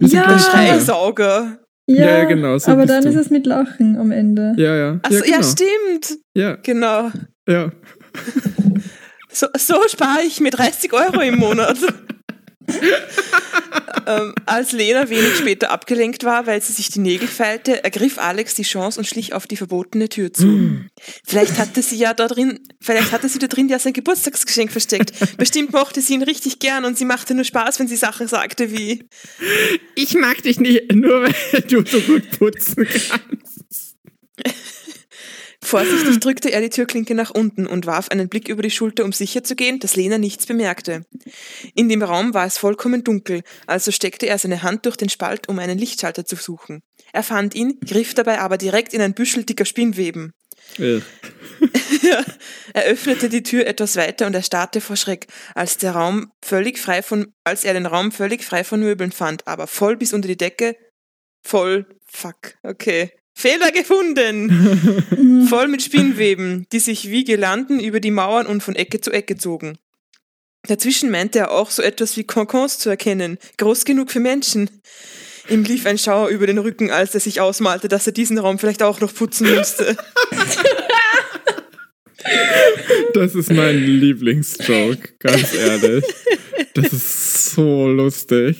[0.00, 0.38] Ja.
[0.38, 1.58] Schreisauger.
[1.88, 3.10] Ja, Ja, ja, genau, so aber dann du.
[3.10, 4.54] ist es mit Lachen am Ende.
[4.56, 5.00] Ja, ja.
[5.02, 5.48] Achso, ja, ja, genau.
[5.48, 6.18] stimmt.
[6.36, 7.12] ja, Genau.
[7.48, 7.72] ja.
[9.30, 11.76] So, so spare ich mir 30 Euro im Monat.
[14.06, 18.54] ähm, als Lena wenig später abgelenkt war, weil sie sich die Nägel feilte, ergriff Alex
[18.54, 20.46] die Chance und schlich auf die verbotene Tür zu.
[21.26, 25.12] vielleicht hatte sie ja da drin, vielleicht hatte sie da drin ja sein Geburtstagsgeschenk versteckt.
[25.36, 28.70] Bestimmt mochte sie ihn richtig gern und sie machte nur Spaß, wenn sie Sachen sagte
[28.70, 29.08] wie
[29.94, 33.96] Ich mag dich nicht, nur weil du so gut putzen kannst.
[35.66, 39.10] Vorsichtig drückte er die Türklinke nach unten und warf einen Blick über die Schulter, um
[39.10, 41.04] sicherzugehen, dass Lena nichts bemerkte.
[41.74, 45.48] In dem Raum war es vollkommen dunkel, also steckte er seine Hand durch den Spalt,
[45.48, 46.82] um einen Lichtschalter zu suchen.
[47.12, 50.34] Er fand ihn, griff dabei aber direkt in ein Büschel dicker Spinnweben.
[50.78, 51.00] Äh,
[52.72, 55.26] Er öffnete die Tür etwas weiter und erstarrte vor Schreck,
[55.56, 59.48] als der Raum völlig frei von, als er den Raum völlig frei von Möbeln fand,
[59.48, 60.76] aber voll bis unter die Decke,
[61.42, 63.10] voll, fuck, okay.
[63.38, 65.46] Fehler gefunden!
[65.50, 69.36] voll mit Spinnweben, die sich wie Girlanden über die Mauern und von Ecke zu Ecke
[69.36, 69.76] zogen.
[70.66, 74.70] Dazwischen meinte er auch so etwas wie Konkons zu erkennen, groß genug für Menschen.
[75.50, 78.58] Ihm lief ein Schauer über den Rücken, als er sich ausmalte, dass er diesen Raum
[78.58, 79.98] vielleicht auch noch putzen müsste.
[83.12, 86.04] das ist mein Lieblingsjoke, ganz ehrlich.
[86.72, 88.56] Das ist so lustig.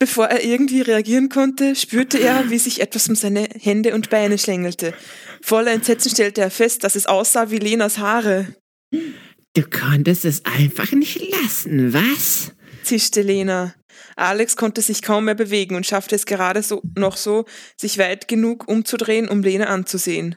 [0.00, 4.38] Bevor er irgendwie reagieren konnte, spürte er, wie sich etwas um seine Hände und Beine
[4.38, 4.94] schlängelte.
[5.42, 8.56] Voller Entsetzen stellte er fest, dass es aussah wie Lenas Haare.
[8.90, 12.52] Du konntest es einfach nicht lassen, was?
[12.82, 13.74] zischte Lena.
[14.16, 17.44] Alex konnte sich kaum mehr bewegen und schaffte es gerade so, noch so,
[17.76, 20.36] sich weit genug umzudrehen, um Lena anzusehen.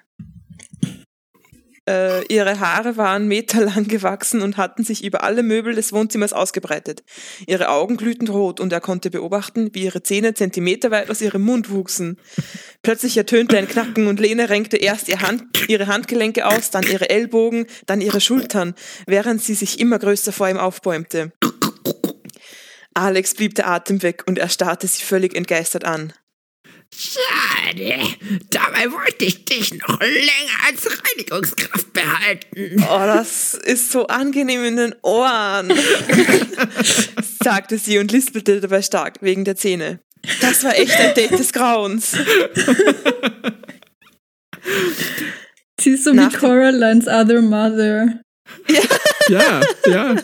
[1.86, 7.04] Äh, ihre Haare waren meterlang gewachsen und hatten sich über alle Möbel des Wohnzimmers ausgebreitet.
[7.46, 11.70] Ihre Augen glühten rot und er konnte beobachten, wie ihre Zähne zentimeterweit aus ihrem Mund
[11.70, 12.18] wuchsen.
[12.84, 17.10] Plötzlich ertönte ein Knacken und Lene renkte erst ihr Hand, ihre Handgelenke aus, dann ihre
[17.10, 21.34] Ellbogen, dann ihre Schultern, während sie sich immer größer vor ihm aufbäumte.
[22.94, 26.14] Alex blieb der Atem weg und er starrte sie völlig entgeistert an.
[26.96, 27.96] Schade.
[28.50, 32.84] Dabei wollte ich dich noch länger als Reinigungskraft behalten.
[32.84, 35.72] Oh, das ist so angenehm in den Ohren,
[37.44, 40.00] sagte sie und lispelte dabei stark wegen der Zähne.
[40.42, 42.16] Das war echt ein Date des Grauens.
[45.80, 48.22] Sie ist so Nach- wie Coralines Other Mother.
[49.30, 50.16] Ja, ja.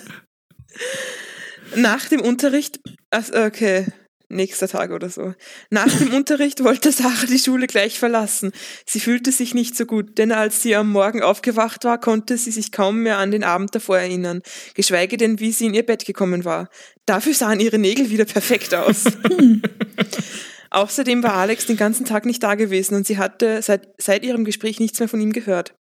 [1.76, 2.80] Nach dem Unterricht,
[3.12, 3.88] also okay,
[4.30, 5.34] nächster Tag oder so.
[5.70, 8.52] Nach dem Unterricht wollte Sarah die Schule gleich verlassen.
[8.86, 12.52] Sie fühlte sich nicht so gut, denn als sie am Morgen aufgewacht war, konnte sie
[12.52, 14.42] sich kaum mehr an den Abend davor erinnern,
[14.76, 16.70] geschweige denn, wie sie in ihr Bett gekommen war.
[17.06, 19.06] Dafür sahen ihre Nägel wieder perfekt aus.
[20.72, 24.46] Außerdem war Alex den ganzen Tag nicht da gewesen und sie hatte seit, seit ihrem
[24.46, 25.74] Gespräch nichts mehr von ihm gehört.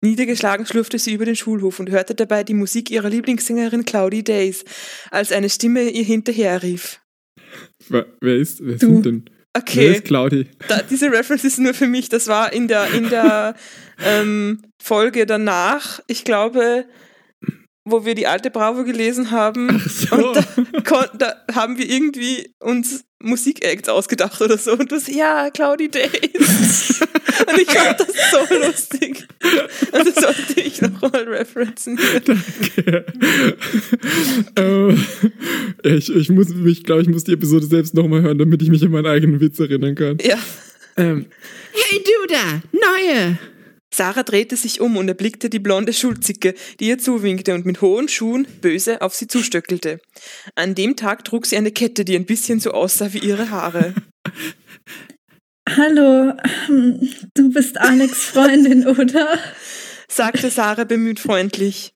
[0.00, 4.64] Niedergeschlagen schlurfte sie über den Schulhof und hörte dabei die Musik ihrer Lieblingssängerin Cloudy Days,
[5.10, 7.00] als eine Stimme ihr hinterher rief.
[7.88, 8.86] Wer wer ist, wer Du.
[8.86, 9.24] sind denn?
[9.26, 10.46] Wer Okay, ist Claudi?
[10.68, 12.08] da, diese Reference ist nur für mich.
[12.10, 13.54] Das war in der, in der
[14.04, 16.84] ähm, Folge danach, ich glaube,
[17.88, 19.82] wo wir die alte Bravo gelesen haben.
[19.88, 20.14] so.
[20.14, 24.72] Und da, da haben wir irgendwie uns Musikacts ausgedacht oder so.
[24.72, 27.00] Und das, ja, Cloudy Days.
[27.48, 29.26] Und ich fand das so lustig.
[31.06, 31.98] Und das sollte ich noch mal referenzen.
[32.24, 33.06] Danke.
[34.56, 35.06] ähm,
[35.82, 38.82] ich, ich muss, ich glaube, ich muss die Episode selbst nochmal hören, damit ich mich
[38.82, 40.18] an meinen eigenen Witz erinnern kann.
[40.22, 40.38] Ja.
[40.96, 41.26] Ähm,
[41.72, 43.38] Hey du da, neue.
[43.92, 48.08] Sarah drehte sich um und erblickte die blonde Schulzicke, die ihr zuwinkte und mit hohen
[48.08, 50.00] Schuhen böse auf sie zustöckelte.
[50.54, 53.94] An dem Tag trug sie eine Kette, die ein bisschen so aussah wie ihre Haare.
[55.68, 56.32] Hallo,
[56.68, 59.38] ähm, du bist Alex Freundin, oder?
[60.08, 61.92] Sagte Sarah bemüht freundlich,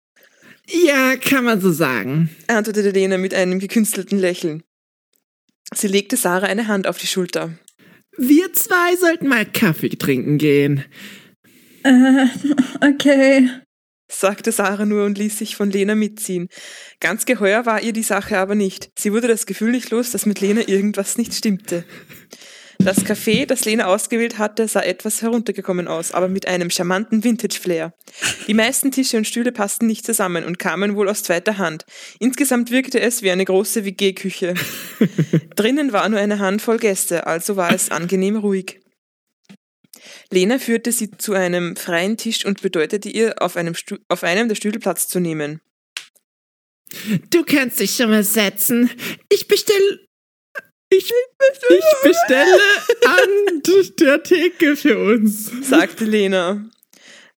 [0.68, 2.30] Ja, kann man so sagen.
[2.46, 4.62] antwortete Lena mit einem gekünstelten Lächeln.
[5.74, 7.52] Sie legte Sarah eine Hand auf die Schulter.
[8.16, 10.84] Wir zwei sollten mal Kaffee trinken gehen.
[11.84, 12.26] Äh,
[12.80, 13.48] okay.
[14.08, 16.48] sagte Sarah nur und ließ sich von Lena mitziehen.
[16.98, 18.90] Ganz geheuer war ihr die Sache aber nicht.
[18.98, 21.84] Sie wurde das Gefühl nicht los, dass mit Lena irgendwas nicht stimmte.
[22.82, 27.92] Das Café, das Lena ausgewählt hatte, sah etwas heruntergekommen aus, aber mit einem charmanten Vintage-Flair.
[28.46, 31.84] Die meisten Tische und Stühle passten nicht zusammen und kamen wohl aus zweiter Hand.
[32.20, 34.54] Insgesamt wirkte es wie eine große WG-Küche.
[35.56, 38.80] Drinnen war nur eine Handvoll Gäste, also war es angenehm ruhig.
[40.30, 44.48] Lena führte sie zu einem freien Tisch und bedeutete ihr, auf einem, Stu auf einem
[44.48, 45.60] der Stühle Platz zu nehmen.
[47.28, 48.90] Du kannst dich schon mal setzen.
[49.28, 50.09] Ich bestell.
[50.92, 51.12] Ich,
[51.68, 52.58] ich bestelle
[53.06, 53.62] an
[54.00, 55.50] der Theke für uns.
[55.62, 56.68] sagte Lena.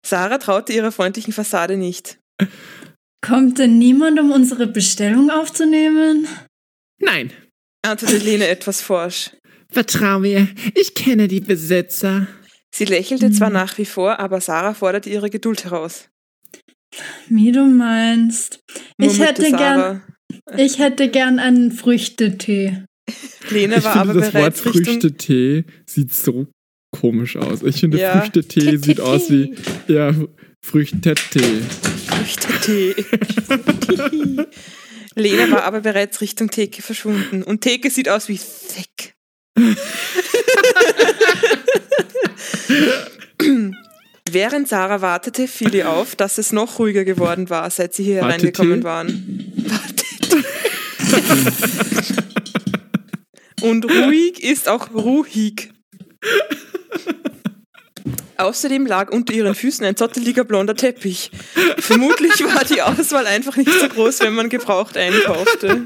[0.05, 2.17] Sarah traute ihrer freundlichen Fassade nicht.
[3.21, 6.27] Kommt denn niemand, um unsere Bestellung aufzunehmen?
[6.99, 7.31] Nein,
[7.81, 9.31] antwortete Lena etwas forsch.
[9.71, 12.27] vertrau mir, ich kenne die Besitzer.
[12.75, 16.09] Sie lächelte zwar nach wie vor, aber Sarah forderte ihre Geduld heraus.
[17.29, 18.59] Wie du meinst.
[18.97, 20.03] Ich hätte gern,
[20.57, 22.83] ich hätte gern einen Früchtetee.
[23.49, 26.47] Lena Ich war finde, aber das Wort Früchtetee sieht so
[26.91, 27.63] komisch aus.
[27.63, 28.21] Ich finde, Ja.
[28.21, 29.55] Früchtetee sieht aus wie
[29.87, 30.13] ja,
[30.61, 31.61] Früchtetee.
[32.07, 32.95] Früchtetee.
[35.15, 37.43] Lena war aber bereits Richtung Theke verschwunden.
[37.43, 39.13] Und Theke sieht aus wie thick.
[44.31, 48.23] Während Sarah wartete, fiel ihr auf, dass es noch ruhiger geworden war, seit sie hier
[48.23, 49.53] hereingekommen waren.
[49.57, 50.43] Wartete.
[53.63, 55.71] Und ruhig ist auch ruhig.
[58.35, 61.31] Außerdem lag unter ihren Füßen ein zotteliger blonder Teppich.
[61.77, 65.85] Vermutlich war die Auswahl einfach nicht so groß, wenn man gebraucht einkaufte.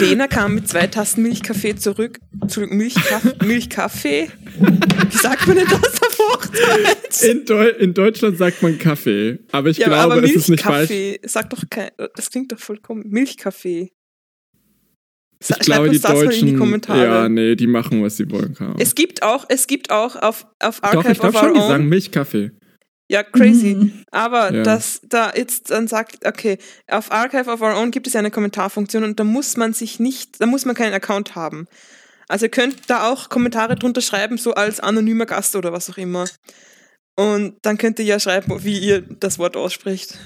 [0.00, 2.20] Lena kam mit zwei Tassen Milchkaffee zurück.
[2.48, 4.30] Zurück Milchkaff Milchkaffee?
[5.10, 6.00] Wie sagt man denn das
[6.34, 7.22] Hochdeutsch?
[7.22, 10.62] In, Deu in Deutschland sagt man Kaffee, aber ich Ja, glaube, aber es ist nicht
[10.62, 10.90] falsch.
[11.24, 13.04] Sag doch kein, das klingt doch vollkommen.
[13.08, 13.92] Milchkaffee.
[15.46, 17.04] Ich glaube, uns die das mal in die Deutschen, Kommentare.
[17.04, 18.56] ja, nee, die machen, was sie wollen.
[18.58, 18.76] Ahnung.
[18.78, 21.54] Es gibt auch, es gibt auch auf, auf Doch, Archive ich glaube of schon, Our
[21.54, 21.68] die Own.
[21.68, 22.50] sagen Milchkaffee.
[23.10, 23.74] Ja, crazy.
[23.74, 23.92] Mhm.
[24.10, 24.62] Aber Ja.
[24.62, 26.56] das da jetzt dann sagt, okay,
[26.88, 30.00] auf Archive of Our Own gibt es ja eine Kommentarfunktion und da muss man sich
[30.00, 31.66] nicht, da muss man keinen Account haben.
[32.28, 35.98] Also ihr könnt da auch Kommentare drunter schreiben, so als anonymer Gast oder was auch
[35.98, 36.26] immer.
[37.16, 40.18] Und dann könnt ihr ja schreiben, wie ihr das Wort ausspricht.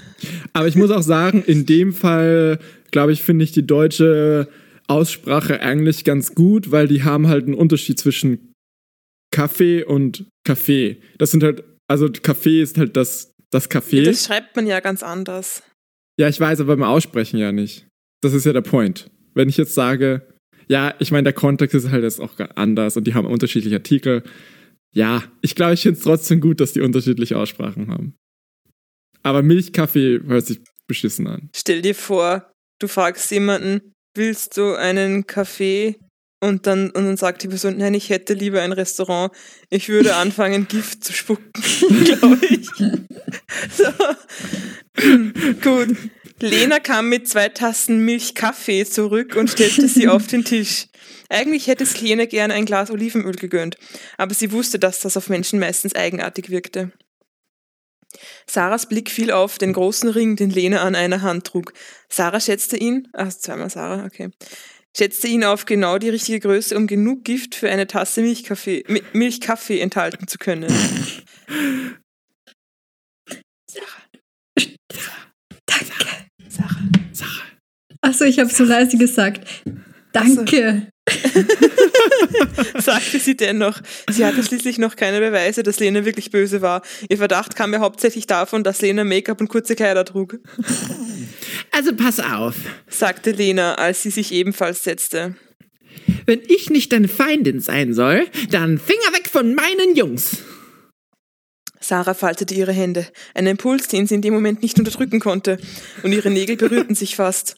[0.53, 2.59] Aber ich muss auch sagen, in dem Fall,
[2.91, 4.49] glaube ich, finde ich die deutsche
[4.87, 8.55] Aussprache eigentlich ganz gut, weil die haben halt einen Unterschied zwischen
[9.31, 11.03] Kaffee und Kaffee.
[11.19, 14.03] Das sind halt, also Kaffee ist halt das, das Kaffee.
[14.03, 15.63] Das schreibt man ja ganz anders.
[16.19, 17.87] Ja, ich weiß, aber beim Aussprechen ja nicht.
[18.23, 19.11] Das ist ja der Point.
[19.35, 20.27] Wenn ich jetzt sage,
[20.69, 24.23] ja, ich meine, der Kontext ist halt jetzt auch anders und die haben unterschiedliche Artikel.
[24.93, 28.15] Ja, ich glaube, ich finde es trotzdem gut, dass die unterschiedliche Aussprachen haben.
[29.23, 31.51] Aber Milchkaffee hört sich beschissen an.
[31.55, 35.97] Stell dir vor, du fragst jemanden, willst du einen Kaffee?
[36.41, 39.33] Und dann, und dann sagt die Person, nein, ich hätte lieber ein Restaurant.
[39.71, 41.51] Ich würde anfangen, Gift zu spucken,
[42.05, 42.69] glaube ich.
[43.71, 43.85] So.
[45.63, 45.97] Gut.
[46.41, 50.87] Lena kam mit zwei Tassen Milchkaffee zurück und stellte sie auf den Tisch.
[51.29, 53.77] Eigentlich hätte es Lena gerne ein Glas Olivenöl gegönnt,
[54.17, 56.93] aber sie wusste, dass das auf Menschen meistens eigenartig wirkte.
[58.47, 61.75] Sarahs Blick fiel auf den großen Ring, den Lena an einer Hand trug.
[62.09, 64.31] Sarah schätzte ihn, ach, zweimal Sarah, okay,
[64.97, 69.03] schätzte ihn auf genau die richtige Größe, um genug Gift für eine Tasse Milchkaffee, Mi-
[69.13, 70.73] Milchkaffee enthalten zu können.
[75.67, 76.18] Danke.
[77.13, 77.31] Sarah.
[78.01, 79.47] Achso, ich habe so leise gesagt.
[80.13, 80.89] Danke.
[82.79, 83.81] sagte sie dennoch.
[84.11, 86.83] Sie hatte schließlich noch keine Beweise, dass Lena wirklich böse war.
[87.09, 90.39] Ihr Verdacht kam ja hauptsächlich davon, dass Lena Make-up und kurze Kleider trug,
[91.71, 92.55] Also pass auf,
[92.89, 95.35] sagte Lena, als sie sich ebenfalls setzte.
[96.27, 100.39] wenn ich nicht deine Feindin sein soll, dann Finger weg von meinen Jungs.
[101.89, 105.57] Sarah faltete ihre Hände, ein Impuls, den sie in dem Moment nicht unterdrücken konnte,
[106.03, 107.57] und ihre Nägel berührten sich fast.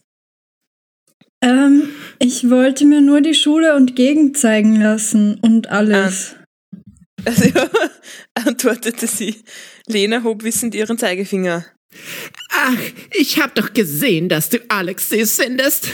[1.42, 1.88] Ähm,
[2.20, 6.36] ich wollte mir nur die Schule und Gegend zeigen lassen und alles.
[7.26, 7.50] Also,
[8.32, 9.42] antwortete sie.
[9.86, 11.66] Lena hob wissend ihren Zeigefinger.
[12.50, 12.78] Ach,
[13.12, 15.88] ich hab doch gesehen, dass du Alex süß findest.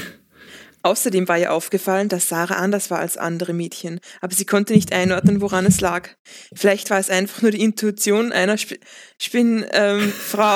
[0.86, 4.92] Außerdem war ihr aufgefallen, dass Sarah anders war als andere Mädchen, aber sie konnte nicht
[4.92, 6.10] einordnen, woran es lag.
[6.54, 8.78] Vielleicht war es einfach nur die Intuition einer Sp
[9.20, 10.12] Spinn ähm,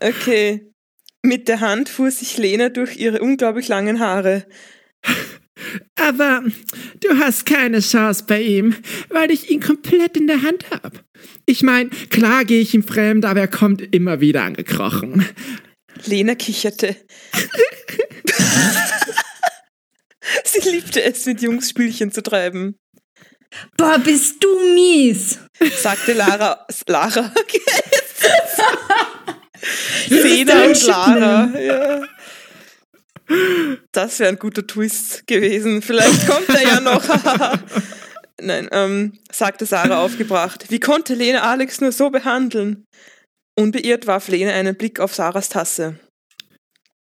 [0.00, 0.72] okay.
[1.22, 4.46] Mit der Hand fuhr sich Lena durch ihre unglaublich langen Haare.
[5.96, 6.42] Aber
[7.00, 8.74] du hast keine Chance bei ihm,
[9.10, 11.04] weil ich ihn komplett in der Hand hab.
[11.44, 15.26] Ich mein, klar gehe ich ihm fremd, aber er kommt immer wieder angekrochen.
[16.06, 16.96] Lena kicherte.
[20.44, 22.76] sie liebte es, mit Jungs Spielchen zu treiben,
[23.76, 25.38] Boah, bist du mies.
[25.80, 26.66] sagte Lara.
[26.86, 27.32] Lara?
[30.08, 31.58] Lena und Lara.
[31.58, 32.02] Ja.
[33.92, 35.82] Das wäre ein guter Twist gewesen.
[35.82, 37.02] Vielleicht kommt er ja noch.
[38.40, 40.64] Nein, ähm, sagte Sarah aufgebracht.
[40.68, 42.86] Wie konnte Lena Alex nur so behandeln?
[43.58, 45.98] Unbeirrt warf Lena einen Blick auf Sarahs Tasse.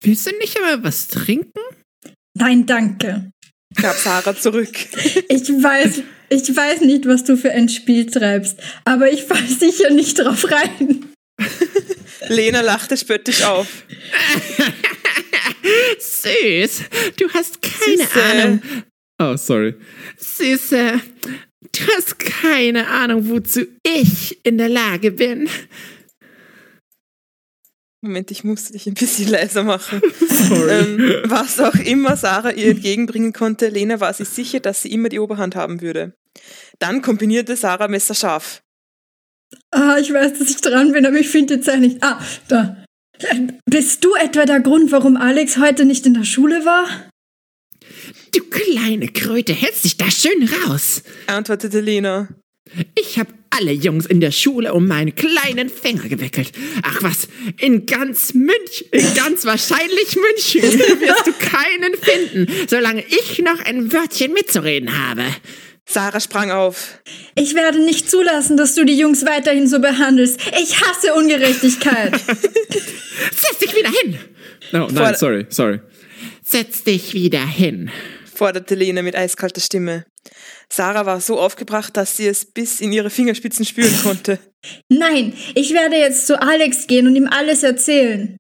[0.02, 1.60] Willst du nicht einmal was trinken?
[2.38, 3.32] Nein, danke.
[3.82, 4.74] gab Sarah zurück.
[5.30, 9.90] Ich weiß, ich weiß nicht, was du für ein Spiel treibst, aber ich fall sicher
[9.92, 11.06] nicht drauf rein.
[12.28, 13.68] Lena lachte spöttisch auf.
[16.00, 16.84] Süß,
[17.18, 18.24] du hast keine Süße.
[18.24, 18.62] Ahnung.
[19.20, 19.76] Oh, sorry.
[20.18, 21.02] Süße,
[21.62, 25.50] du hast keine Ahnung, wozu ich in der Lage bin.
[28.06, 30.02] Moment, ich musste dich ein bisschen leiser machen.
[30.30, 30.72] Sorry.
[30.72, 35.10] ähm, was auch immer Sarah ihr entgegenbringen konnte, Lena war sich sicher, dass sie immer
[35.10, 36.14] die Oberhand haben würde.
[36.80, 38.62] Dann kombinierte Sarah Messer scharf.
[39.72, 41.98] Ah, ich weiß, dass ich dran bin, aber ich finde die Zeit nicht.
[42.02, 42.84] Ah, da.
[43.66, 46.88] Bist du etwa der Grund, warum Alex heute nicht in der Schule war?
[48.34, 51.04] Du kleine Kröte, hältst dich da schön raus.
[51.28, 52.28] antwortete Lena.
[52.96, 56.52] Ich habe alle Jungs in der Schule um meinen kleinen Finger gewickelt.
[56.84, 57.28] Ach was,
[57.60, 60.62] in ganz München, in ganz wahrscheinlich München
[61.00, 65.24] wirst du keinen finden, solange ich noch ein Wörtchen mitzureden habe.
[65.88, 67.00] Sarah sprang auf.
[67.36, 70.40] Ich werde nicht zulassen, dass du die Jungs weiterhin so behandelst.
[70.62, 72.20] Ich hasse Ungerechtigkeit.
[72.20, 74.18] Setz dich wieder hin.
[74.74, 75.80] Oh, nein, sorry, sorry.
[76.44, 77.92] Setz dich wieder hin.
[78.36, 80.06] Forderte Lena mit eiskalter Stimme.
[80.70, 84.40] Sarah war so aufgebracht, dass sie es bis in ihre Fingerspitzen spüren konnte.
[84.90, 88.38] Nein, ich werde jetzt zu Alex gehen und ihm alles erzählen.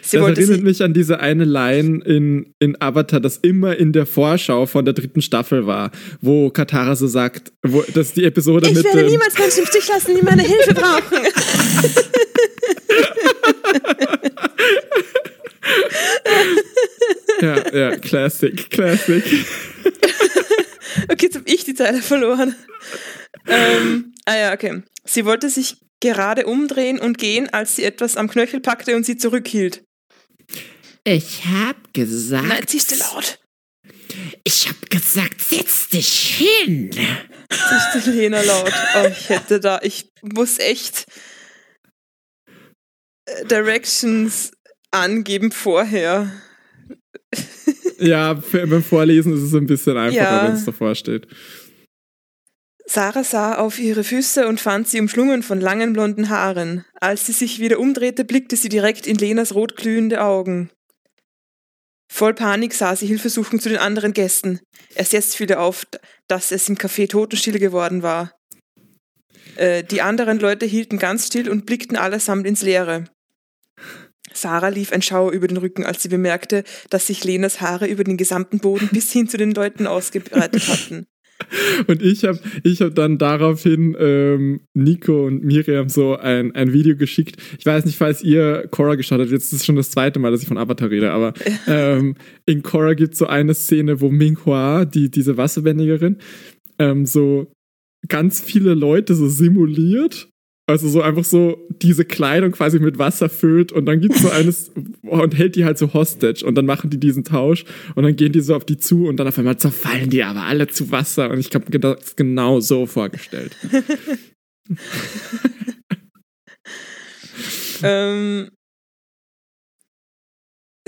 [0.00, 3.76] Sie das wollte erinnert sie, mich an diese eine Line in, in Avatar, das immer
[3.76, 5.90] in der Vorschau von der dritten Staffel war,
[6.20, 9.60] wo Katara so sagt, wo, das ist die Episode ich mit werde dem, niemals Menschen
[9.60, 11.18] im Stich lassen, die meine Hilfe brauchen.
[17.40, 19.24] ja, ja, Classic, Classic.
[21.10, 22.54] Okay, jetzt habe ich die Zeile verloren.
[23.46, 24.82] Ähm, ah ja, okay.
[25.04, 29.16] Sie wollte sich gerade umdrehen und gehen, als sie etwas am Knöchel packte und sie
[29.16, 29.84] zurückhielt.
[31.04, 32.46] Ich hab gesagt.
[32.46, 33.38] Nein, ziehst du laut.
[34.44, 36.90] Ich hab gesagt, setz dich hin.
[36.90, 38.72] Ziehst du Lena laut.
[38.96, 41.06] Oh, ich hätte da, ich muss echt
[43.26, 44.52] äh, Directions
[44.92, 46.30] angeben vorher.
[47.98, 50.46] Ja, für, beim Vorlesen ist es ein bisschen einfacher, Ja.
[50.48, 51.26] wenn es davor steht.
[52.84, 56.84] Sarah sah auf ihre Füße und fand sie umschlungen von langen blonden Haaren.
[57.00, 60.70] Als sie sich wieder umdrehte, blickte sie direkt in Lenas rotglühende Augen.
[62.12, 64.60] Voll Panik sah sie hilfesuchend zu den anderen Gästen.
[64.94, 65.86] Erst jetzt fiel ihr auf,
[66.28, 68.32] dass es im Café totenstill geworden war.
[69.56, 73.04] Äh, die anderen Leute hielten ganz still und blickten allesamt ins Leere.
[74.34, 78.04] Sarah lief ein Schauer über den Rücken, als sie bemerkte, dass sich Lenas Haare über
[78.04, 81.06] den gesamten Boden bis hin zu den Leuten ausgebreitet hatten.
[81.86, 86.96] Und ich habe ich hab dann daraufhin ähm, Nico und Miriam so ein, ein Video
[86.96, 87.36] geschickt.
[87.58, 90.30] Ich weiß nicht, falls ihr Korra geschaut habt, jetzt ist es schon das zweite Mal,
[90.30, 91.34] dass ich von Avatar rede, aber
[91.66, 92.14] ähm,
[92.46, 96.18] in Korra gibt es so eine Szene, wo Minghua, die, diese Wasserbändigerin,
[96.78, 97.52] ähm, so
[98.08, 100.28] ganz viele Leute so simuliert.
[100.66, 104.30] Also so einfach so diese Kleidung quasi mit Wasser füllt und dann gibt es so
[104.30, 104.70] eines
[105.02, 108.32] und hält die halt so hostage und dann machen die diesen Tausch und dann gehen
[108.32, 111.30] die so auf die zu und dann auf einmal zerfallen die aber alle zu Wasser
[111.30, 113.56] und ich habe mir das genau so vorgestellt.
[117.82, 118.50] Ähm,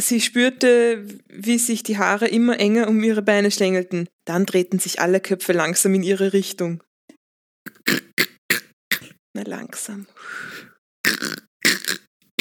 [0.00, 4.08] sie spürte, wie sich die Haare immer enger um ihre Beine schlängelten.
[4.24, 6.82] Dann drehten sich alle Köpfe langsam in ihre Richtung.
[9.34, 10.06] Na langsam.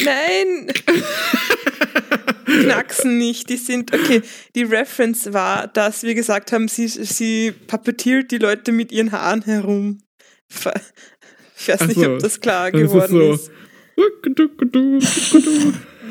[0.00, 0.72] Nein!
[2.44, 4.22] Knacksen nicht, die sind, okay,
[4.54, 9.42] die Reference war, dass wir gesagt haben, sie, sie puppetiert die Leute mit ihren Haaren
[9.42, 10.02] herum.
[10.48, 12.12] Ich weiß nicht, so.
[12.14, 13.50] ob das klar ist es geworden so- ist.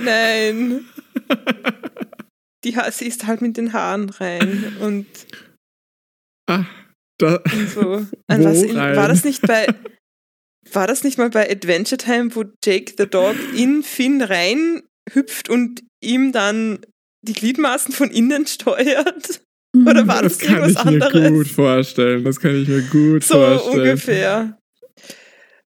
[0.03, 0.85] Nein.
[2.63, 5.05] Die, ha- sie ist halt mit den Haaren rein und
[6.49, 6.65] Ah,
[7.19, 7.41] da,
[7.73, 8.05] so.
[8.27, 8.95] An was in, rein?
[8.95, 9.67] war das nicht bei
[10.75, 14.81] war das nicht mal bei Adventure Time, wo Jake the Dog in Finn rein
[15.13, 16.79] hüpft und ihm dann
[17.21, 19.41] die Gliedmaßen von innen steuert?
[19.75, 21.29] Oder war das, das kann irgendwas ich mir anderes?
[21.31, 22.23] gut vorstellen.
[22.23, 23.79] Das kann ich mir gut so vorstellen.
[23.81, 24.57] ungefähr.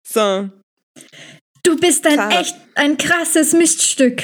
[0.08, 0.50] So,
[1.64, 2.40] Du bist ein Sarah.
[2.42, 4.24] echt ein krasses Miststück.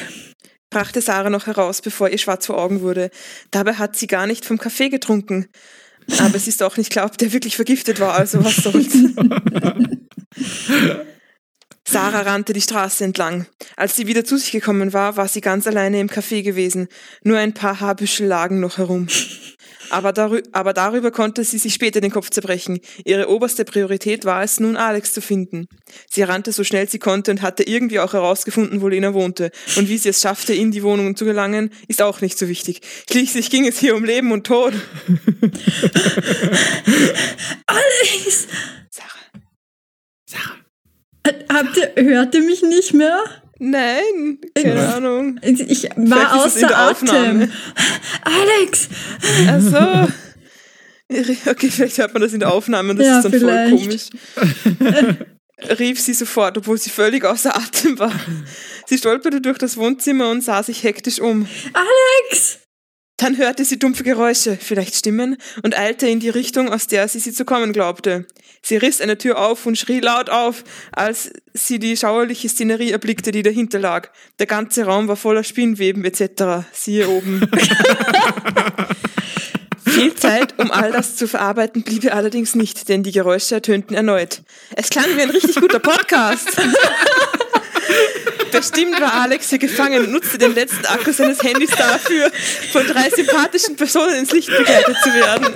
[0.69, 3.09] brachte Sarah noch heraus, bevor ihr schwarz vor Augen wurde.
[3.49, 5.47] Dabei hat sie gar nicht vom Kaffee getrunken.
[6.19, 8.93] Aber es ist auch nicht klar, ob der wirklich vergiftet war, also was soll's.
[11.87, 13.47] Sarah rannte die Straße entlang.
[13.75, 16.87] Als sie wieder zu sich gekommen war, war sie ganz alleine im Café gewesen.
[17.23, 19.07] Nur ein paar Haarbüschel lagen noch herum.
[19.91, 22.79] Aber, darü aber darüber konnte sie sich später den Kopf zerbrechen.
[23.03, 25.67] Ihre oberste Priorität war es, nun Alex zu finden.
[26.09, 29.51] Sie rannte so schnell sie konnte und hatte irgendwie auch herausgefunden, wo Lena wohnte.
[29.75, 32.79] Und wie sie es schaffte, in die Wohnung zu gelangen, ist auch nicht so wichtig.
[33.11, 34.73] Schließlich ging es hier um Leben und Tod.
[37.67, 38.47] Alex!
[38.89, 39.09] Sarah.
[40.25, 40.55] Sarah.
[41.49, 43.21] Habt ihr, hört ihr mich nicht mehr?
[43.63, 44.95] Nein, keine Ja.
[44.95, 45.39] Ahnung.
[45.43, 46.75] Ich war außer.
[46.75, 47.51] Atem.
[48.23, 48.89] Alex!
[49.47, 50.07] Ach so.
[51.51, 53.69] Okay, vielleicht hört man das in der Aufnahme und das Ja, ist dann vielleicht.
[53.69, 55.77] voll komisch.
[55.77, 58.11] Rief sie sofort, obwohl sie völlig außer Atem war.
[58.87, 61.47] Sie stolperte durch das Wohnzimmer und sah sich hektisch um.
[61.73, 62.57] Alex!
[63.21, 67.19] Dann hörte sie dumpfe Geräusche, vielleicht Stimmen, und eilte in die Richtung, aus der sie
[67.19, 68.25] sie zu kommen glaubte.
[68.63, 73.29] Sie riss eine Tür auf und schrie laut auf, als sie die schauerliche Szenerie erblickte,
[73.29, 74.09] die dahinter lag.
[74.39, 76.65] Der ganze Raum war voller Spinnweben etc.
[76.71, 77.41] Siehe oben.
[79.85, 83.95] Viel Zeit, um all das zu verarbeiten, blieb ihr allerdings nicht, denn die Geräusche ertönten
[83.95, 84.41] erneut.
[84.75, 86.59] Es klang wie ein richtig guter Podcast.
[88.51, 92.31] Bestimmt war Alex hier gefangen und nutzte den letzten Akku seines Handys dafür,
[92.71, 95.55] von drei sympathischen Personen ins Licht begleitet zu werden.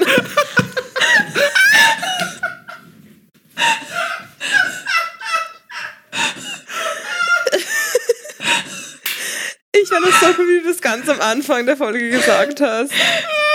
[9.73, 12.91] Ich fand das so wie du das ganz am Anfang der Folge gesagt hast.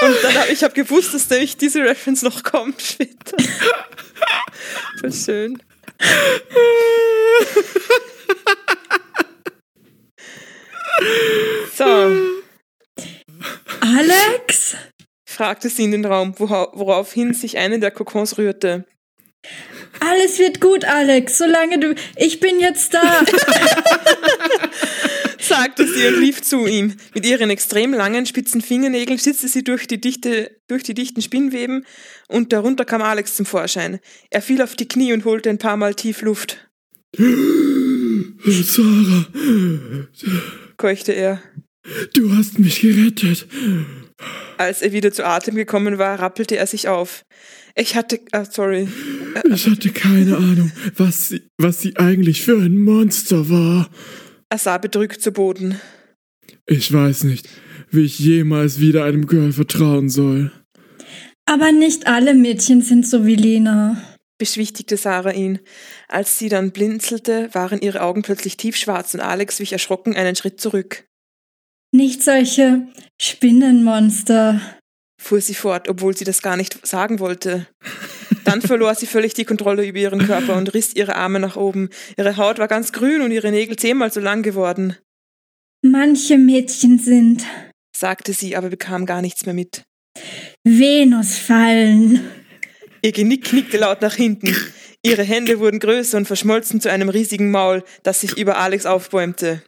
[0.02, 3.36] Und dann habe ich hab gewusst, dass nämlich diese Reference noch kommt später.
[5.00, 5.62] Voll schön.
[11.76, 11.84] So,
[13.80, 14.76] Alex?
[15.24, 18.84] fragte sie in den Raum, woraufhin sich eine der Kokons rührte.
[20.00, 21.94] Alles wird gut, Alex, solange du.
[22.16, 23.22] Ich bin jetzt da.
[25.38, 26.96] sagte sie und lief zu ihm.
[27.14, 31.84] Mit ihren extrem langen, spitzen Fingernägeln schlitzte sie durch die, dichte, durch die dichten Spinnweben
[32.28, 33.98] und darunter kam Alex zum Vorschein.
[34.30, 36.68] Er fiel auf die Knie und holte ein paar Mal tief Luft,
[38.46, 39.26] Sarah,
[40.80, 41.42] keuchte er.
[42.14, 43.46] du hast mich gerettet.
[44.56, 47.22] Als er wieder zu Atem gekommen war, rappelte er sich auf.
[47.76, 48.88] Ich hatte, ah, sorry,
[49.54, 53.90] Ich hatte keine Ahnung, was sie, was sie eigentlich für ein Monster war.
[54.48, 55.78] er sah bedrückt zu Boden.
[56.66, 57.48] Ich weiß nicht,
[57.90, 60.50] wie ich jemals wieder einem Girl vertrauen soll.
[61.46, 64.02] Aber nicht alle Mädchen sind so wie Lena.
[64.40, 65.60] Beschwichtigte Sarah ihn.
[66.08, 70.60] Als sie dann blinzelte, waren ihre Augen plötzlich tiefschwarz und Alex wich erschrocken einen Schritt
[70.60, 71.04] zurück.
[71.92, 72.88] Nicht solche
[73.22, 74.60] Spinnenmonster.
[75.22, 77.68] fuhr sie fort, obwohl sie das gar nicht sagen wollte.
[78.44, 81.90] Dann verlor sie völlig die Kontrolle über ihren Körper und riss ihre Arme nach oben.
[82.16, 84.96] Ihre Haut war ganz grün und ihre Nägel zehnmal so lang geworden,
[85.82, 87.46] Manche Mädchen sind
[88.00, 89.82] sagte sie, aber bekam gar nichts mehr mit.
[90.64, 92.20] Venusfallen.
[93.02, 94.54] Ihr Genick knickte laut nach hinten.
[95.02, 99.62] Ihre Hände wurden größer und verschmolzen zu einem riesigen Maul, das sich über Alex aufbäumte.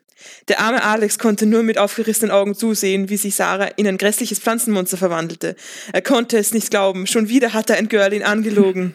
[0.48, 4.38] Der arme Alex konnte nur mit aufgerissenen Augen zusehen, wie sich Sarah in ein grässliches
[4.38, 5.56] Pflanzenmonster verwandelte.
[5.92, 7.06] Er konnte es nicht glauben.
[7.06, 8.94] Schon wieder hatte ein Girl ihn angelogen.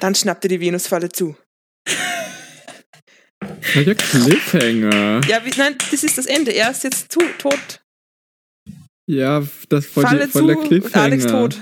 [0.00, 1.36] Dann schnappte die Venusfalle zu.
[3.74, 5.20] Der Cliffhanger.
[5.28, 6.52] Ja, wie, nein, das ist das Ende.
[6.52, 7.82] Er ist jetzt zu, tot.
[9.06, 11.04] Ja, das voll, Falle voll zu der und Cliffhanger.
[11.04, 11.60] Alex tot.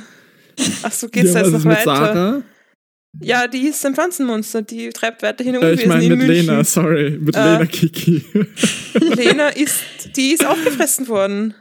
[0.82, 1.84] Ach so, geht's ja, jetzt ist noch mit weiter?
[1.84, 2.42] Sarah?
[3.20, 4.62] Ja, die ist ein Pflanzenmonster.
[4.62, 6.46] Die treibt weiterhin Äh, Unwesen ich meine in mit München.
[6.46, 7.18] Lena, sorry.
[7.20, 7.52] Mit Äh.
[7.52, 8.24] Lena Kiki.
[8.94, 9.82] Lena ist,
[10.16, 11.54] die ist aufgefressen worden.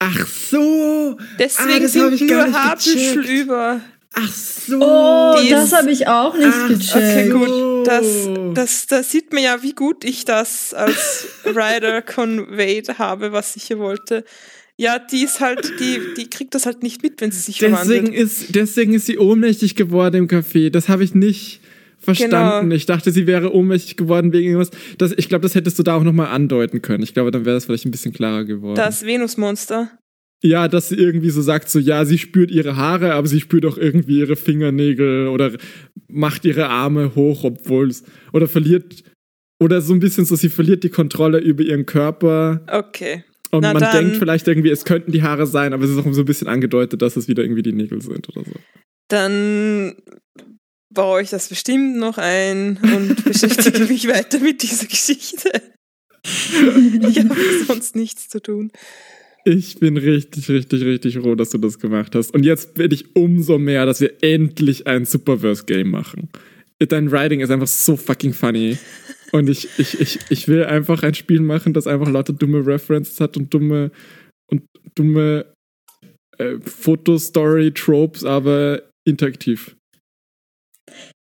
[0.00, 1.16] Ach so.
[1.38, 3.80] Deswegen das hab ich sind gar nur Haarbüschel über.
[4.14, 4.80] Ach so.
[4.80, 6.96] Oh, Die das habe ich auch nicht Ach, gecheckt.
[6.96, 7.86] Okay, gut.
[7.86, 8.06] Das,
[8.54, 13.64] das, das sieht man ja, wie gut ich das als Rider conveyed habe, was ich
[13.64, 14.24] hier wollte.
[14.80, 17.76] Ja, die ist halt, die, die kriegt das halt nicht mit, wenn sie sich Deswegen
[17.76, 18.14] verwandelt.
[18.14, 20.70] ist, deswegen ist sie ohnmächtig geworden im Café.
[20.70, 21.60] Das habe ich nicht
[21.98, 22.62] verstanden.
[22.70, 22.74] Genau.
[22.74, 24.70] Ich dachte, sie wäre ohnmächtig geworden wegen irgendwas.
[24.96, 27.02] Das, ich glaube, das hättest du da auch nochmal andeuten können.
[27.02, 28.76] Ich glaube, dann wäre das vielleicht ein bisschen klarer geworden.
[28.76, 29.90] Das Venusmonster.
[30.42, 33.66] ja, dass sie irgendwie so sagt, so ja, sie spürt ihre Haare, aber sie spürt
[33.66, 35.52] auch irgendwie ihre Fingernägel oder
[36.08, 38.02] macht ihre Arme hoch, obwohl es
[38.32, 39.04] oder verliert
[39.62, 43.24] oder so ein bisschen so, sie verliert die Kontrolle über ihren Körper Okay.
[43.50, 43.96] Und Na man dann.
[43.96, 46.48] denkt vielleicht irgendwie, es könnten die Haare sein, aber es ist auch so ein bisschen
[46.48, 48.52] angedeutet, dass es wieder irgendwie die Nägel sind oder so.
[49.08, 49.96] Dann
[50.92, 55.50] baue ich das bestimmt noch ein und beschäftige mich weiter mit dieser Geschichte.
[56.22, 57.34] Ich habe
[57.66, 58.70] sonst nichts zu tun.
[59.44, 62.34] Ich bin richtig, richtig, richtig froh, dass du das gemacht hast.
[62.34, 66.28] Und jetzt bin ich umso mehr, dass wir endlich ein Superverse-Game machen.
[66.78, 68.76] Dein Writing ist einfach so fucking funny.
[69.32, 73.20] Und ich, ich, ich, ich will einfach ein Spiel machen, das einfach lauter dumme References
[73.20, 73.90] hat und dumme
[74.50, 74.62] und
[74.94, 75.46] dumme
[76.38, 79.76] äh, Fotostory-Tropes, aber interaktiv.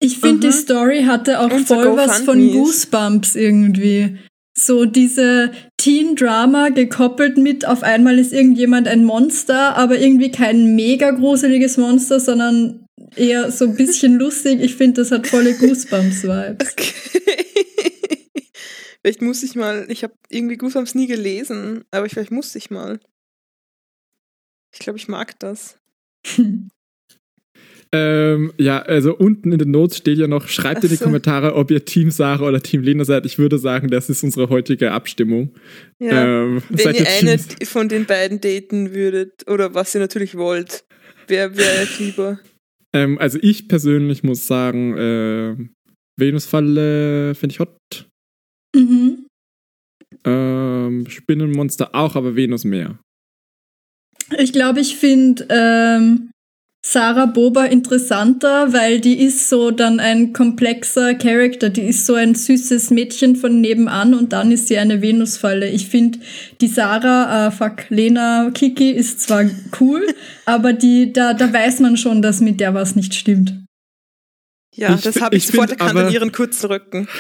[0.03, 0.51] Ich finde, Mhm.
[0.51, 2.53] die Story hatte auch Und voll was von GoFundMes.
[2.53, 4.19] Goosebumps irgendwie.
[4.57, 5.51] So diese
[5.81, 12.21] Teen-Drama gekoppelt mit, auf einmal ist irgendjemand ein Monster, aber irgendwie kein mega gruseliges Monster,
[12.21, 12.85] sondern
[13.17, 14.61] eher so ein bisschen lustig.
[14.61, 16.73] Ich finde, das hat volle Goosebumps-Vibes.
[16.73, 16.93] Okay.
[19.05, 22.99] Vielleicht muss ich mal, ich habe irgendwie Goosebumps nie gelesen, aber vielleicht muss ich mal.
[24.73, 25.79] Ich glaube, ich mag das.
[27.97, 30.97] Ähm, ja, also unten in den Notes steht ja noch, schreibt in die.
[30.97, 33.25] Kommentare, ob ihr Team Sarah oder Team Lena seid.
[33.25, 35.55] Ich würde sagen, das ist unsere heutige Abstimmung.
[36.01, 36.25] Ja.
[36.25, 40.85] Ähm, Wenn ihr eine Teams- von den beiden daten würdet, oder was ihr natürlich wollt,
[41.29, 42.41] wer wäre lieber?
[42.93, 45.57] Ähm, also ich persönlich muss sagen, äh,
[46.19, 48.09] Venusfalle finde ich hot.
[48.75, 49.27] Mhm.
[50.25, 52.99] Ähm, Spinnenmonster auch, aber Venus mehr.
[54.39, 56.31] Ich glaube, ich finde ähm,
[56.87, 61.69] Sarah Boba interessanter, weil die ist so dann ein komplexer Charakter.
[61.71, 65.69] Die ist so ein süßes Mädchen von nebenan und dann ist sie eine Venusfalle.
[65.69, 66.19] Ich finde,
[66.61, 69.45] die Sarah, äh, fuck, Lena Kiki ist zwar
[69.81, 70.07] cool,
[70.47, 73.55] aber die, da, da weiß man schon, dass mit der was nicht stimmt.
[74.77, 77.09] Ja, Ich das habe ich, ich sofort erkannt an aber- ihren kurzen Rücken.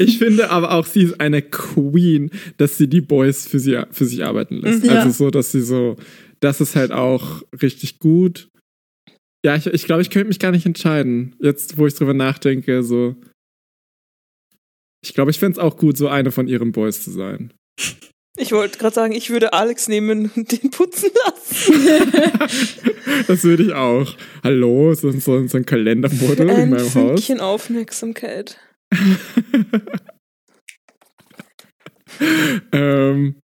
[0.00, 4.04] Ich finde aber auch, sie ist eine Queen, dass sie die Boys für, sie, für
[4.04, 4.84] sich arbeiten lässt.
[4.84, 4.90] Mhm.
[4.90, 5.10] Also Ja.
[5.10, 5.96] so, dass sie so,
[6.40, 8.48] das ist halt auch richtig gut.
[9.44, 11.34] Ja, ich, ich glaube, ich könnte mich gar nicht entscheiden.
[11.40, 13.16] Jetzt, wo ich drüber nachdenke, so.
[15.02, 17.54] Ich glaube, ich fände es auch gut, so eine von ihren Boys zu sein.
[18.40, 21.74] Ich wollte gerade sagen, ich würde Alex nehmen und den putzen lassen.
[23.26, 24.14] Das würde ich auch.
[24.44, 26.92] Hallo, so, so, so ein Kalendermodel in Ein meinem Haus.
[26.92, 28.58] Fünkchen Aufmerksamkeit.
[32.72, 33.36] ähm,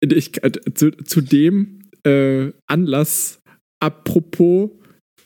[0.00, 3.40] ich, äh, zu, zu dem äh, Anlass,
[3.80, 4.70] apropos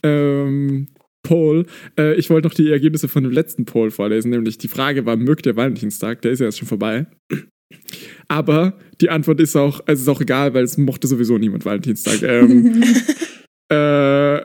[0.03, 0.89] ähm,
[1.23, 1.67] Poll,
[1.99, 5.17] äh, ich wollte noch die Ergebnisse von dem letzten Poll vorlesen, nämlich die Frage war,
[5.17, 6.23] mögt ihr Valentinstag?
[6.23, 7.07] Der ist ja jetzt schon vorbei.
[8.29, 12.23] Aber die Antwort ist auch, also ist auch egal, weil es mochte sowieso niemand Valentinstag.
[12.23, 12.83] Ähm,
[13.69, 14.41] äh,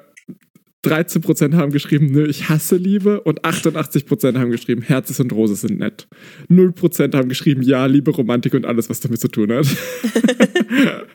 [0.86, 5.80] 13% haben geschrieben, nö, ich hasse Liebe und 88% haben geschrieben, Herzes und Rose sind
[5.80, 6.08] nett.
[6.50, 9.66] 0% haben geschrieben, ja, Liebe, Romantik und alles, was damit zu tun hat.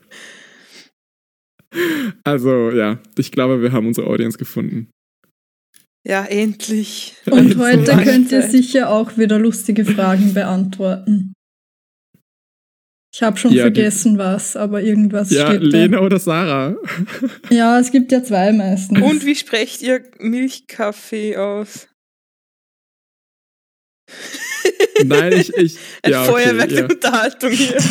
[2.24, 4.88] also, ja, ich glaube, wir haben unsere Audience gefunden.
[6.06, 7.14] Ja, endlich.
[7.30, 11.34] Und heute könnt ihr sicher auch wieder lustige Fragen beantworten.
[13.12, 16.76] Ich habe schon Ja, die- vergessen, was, aber irgendwas Ja, steht Lena oder Sarah?
[16.76, 17.28] da.
[17.54, 19.00] Ja, es gibt ja zwei meistens.
[19.00, 21.88] Und wie sprecht ihr Milchkaffee aus?
[25.04, 26.84] Nein, ich, ich Ein ja, okay, Feuerwerk der ja.
[26.86, 27.76] Unterhaltung hier.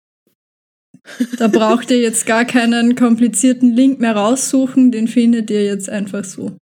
[1.37, 6.23] Da braucht ihr jetzt gar keinen komplizierten Link mehr raussuchen, den findet ihr jetzt einfach
[6.23, 6.57] so.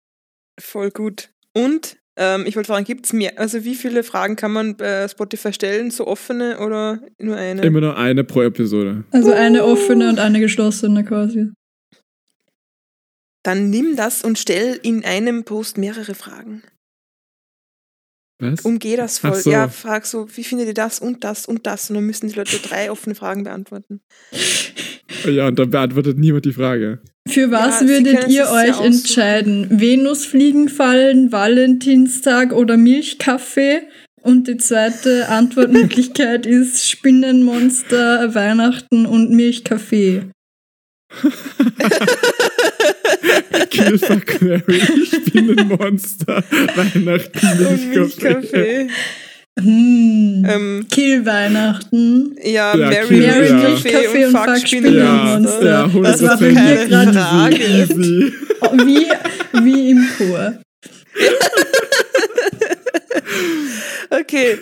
[0.61, 1.31] Voll gut.
[1.57, 3.39] Und ähm, ich wollte fragen, gibt es mehr?
[3.39, 5.91] Also wie viele Fragen kann man bei Spotify stellen?
[5.91, 7.63] So offene oder nur eine?
[7.63, 9.05] Immer nur eine pro Episode.
[9.11, 11.51] Also eine offene und eine geschlossene quasi.
[13.45, 16.63] Dann nimm das und stell in einem Post mehrere Fragen.
[18.41, 18.63] Was?
[18.63, 19.35] Umgeh das voll.
[19.35, 19.51] So.
[19.51, 21.91] Ja, frag so, wie findet ihr das und das und das?
[21.91, 24.01] Und dann müssen die Leute drei offene Fragen beantworten.
[25.27, 27.01] Ja, und dann beantwortet niemand die Frage.
[27.29, 28.87] Für was Ja, würdet ihr euch ja aussuchen.
[28.87, 29.81] entscheiden?
[29.81, 33.83] Venusfliegenfallen, Valentinstag oder Milchkaffee?
[34.23, 40.23] Und die zweite Antwortmöglichkeit ist Spinnenmonster, Weihnachten und Milchkaffee.
[43.71, 46.43] Kill Fuck Mary, Spinnenmonster,
[46.75, 48.89] Weihnachten, Und Milchkaffee.
[49.57, 50.45] Hm.
[50.49, 52.35] ähm, Kill Weihnachten.
[52.43, 53.55] ja, Ja, Mary, Kill, Mary, ja.
[53.55, 55.65] Milchkaffee und Fuck Ja, Spinnenmonster.
[55.65, 57.57] ja, Das war 100% keine grad Frage.
[57.57, 58.33] Easy.
[58.73, 59.07] Wie,
[59.65, 60.55] wie im Chor.
[64.11, 64.59] Okay.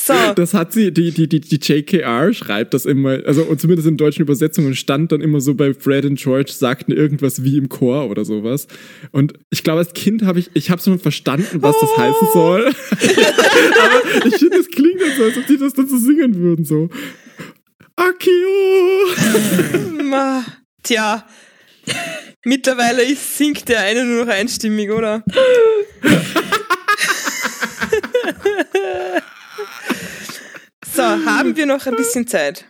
[0.00, 0.14] So.
[0.36, 3.96] Das hat sie, die, die, die, die JKR schreibt das immer, also und zumindest in
[3.96, 8.08] deutschen Übersetzungen stand dann immer so bei Fred und George sagten irgendwas wie im Chor
[8.08, 8.68] oder sowas.
[9.10, 12.66] Und ich glaube, als Kind habe ich, ich habe schon verstanden, was das heißen soll.
[12.70, 16.64] Aber ich finde, es klingt dann so, als ob die das dann so singen würden,
[16.64, 16.88] so.
[20.04, 20.44] Ma,
[20.82, 21.26] Tja,
[22.44, 25.22] mittlerweile singt der eine nur noch einstimmig, oder?
[30.94, 32.64] so, haben wir noch ein bisschen Zeit?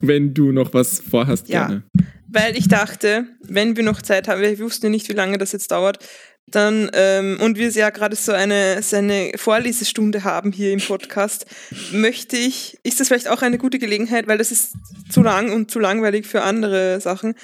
[0.00, 1.66] Wenn du noch was vorhast, Ja.
[1.66, 1.82] gerne.
[2.28, 5.52] Weil ich dachte, wenn wir noch Zeit haben, wir wussten ja nicht, wie lange das
[5.52, 6.04] jetzt dauert,
[6.48, 11.46] dann, ähm, und wir ja gerade so eine, so eine Vorlesestunde haben hier im Podcast,
[11.92, 14.74] möchte ich, ist das vielleicht auch eine gute Gelegenheit, weil das ist
[15.10, 17.34] zu lang und zu langweilig für andere Sachen.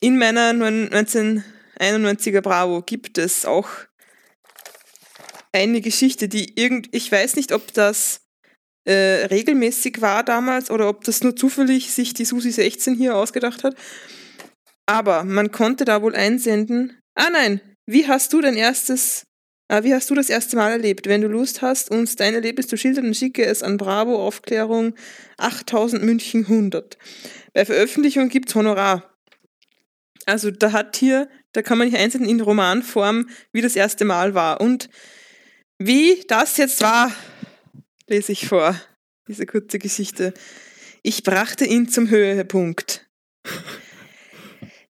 [0.00, 3.68] In meiner 1991er Bravo gibt es auch
[5.52, 8.21] eine Geschichte, die irgend, ich weiß nicht, ob das
[8.84, 13.64] äh, regelmäßig war damals oder ob das nur zufällig sich die Susi 16 hier ausgedacht
[13.64, 13.74] hat.
[14.86, 16.98] Aber man konnte da wohl einsenden.
[17.14, 19.24] Ah nein, wie hast du dein erstes,
[19.68, 21.06] ah, wie hast du das erste Mal erlebt?
[21.06, 24.94] Wenn du Lust hast, uns dein Erlebnis zu schildern, schicke es an Bravo Aufklärung
[25.38, 26.98] 8000 München 100.
[27.52, 29.08] Bei Veröffentlichung gibt's Honorar.
[30.26, 34.34] Also da hat hier, da kann man hier einsenden in Romanform, wie das erste Mal
[34.34, 34.60] war.
[34.60, 34.88] Und
[35.78, 37.12] wie das jetzt war,
[38.12, 38.78] lese ich vor,
[39.26, 40.34] diese kurze Geschichte.
[41.02, 43.08] Ich brachte ihn zum Höhepunkt.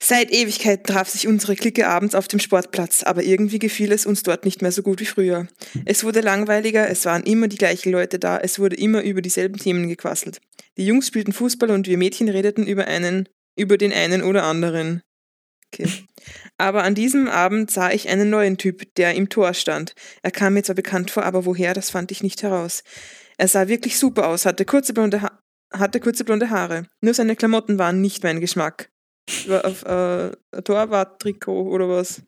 [0.04, 4.24] Seit Ewigkeiten traf sich unsere Clique abends auf dem Sportplatz, aber irgendwie gefiel es uns
[4.24, 5.48] dort nicht mehr so gut wie früher.
[5.86, 9.60] Es wurde langweiliger, es waren immer die gleichen Leute da, es wurde immer über dieselben
[9.60, 10.42] Themen gequasselt.
[10.78, 15.04] Die Jungs spielten Fußball und wir Mädchen redeten über einen, über den einen oder anderen.
[15.74, 15.90] Okay.
[16.58, 19.96] Aber an diesem Abend sah ich einen neuen Typ, der im Tor stand.
[20.22, 22.84] Er kam mir zwar bekannt vor, aber woher, das fand ich nicht heraus.
[23.38, 25.40] Er sah wirklich super aus, hatte kurze blonde, ha
[25.74, 26.86] hatte kurze blonde Haare.
[27.00, 28.92] Nur seine Klamotten waren nicht mein Geschmack.
[29.64, 30.32] Auf äh,
[30.64, 32.24] Torwart-Trikot oder was.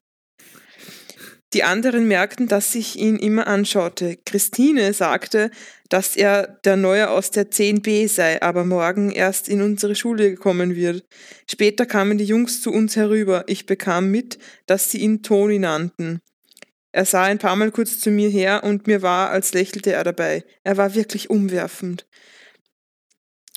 [1.54, 4.18] Die anderen merkten, dass ich ihn immer anschaute.
[4.26, 5.52] Christine sagte,
[5.88, 10.76] dass er der Neue aus der 10b sei, aber morgen erst in unsere Schule gekommen
[10.76, 11.06] wird.
[11.50, 13.44] Später kamen die Jungs zu uns herüber.
[13.46, 16.22] Ich bekam mit, dass sie ihn Toni nannten.
[16.92, 20.04] Er sah ein paar Mal kurz zu mir her und mir war, als lächelte er
[20.04, 20.44] dabei.
[20.64, 22.08] Er war wirklich umwerfend.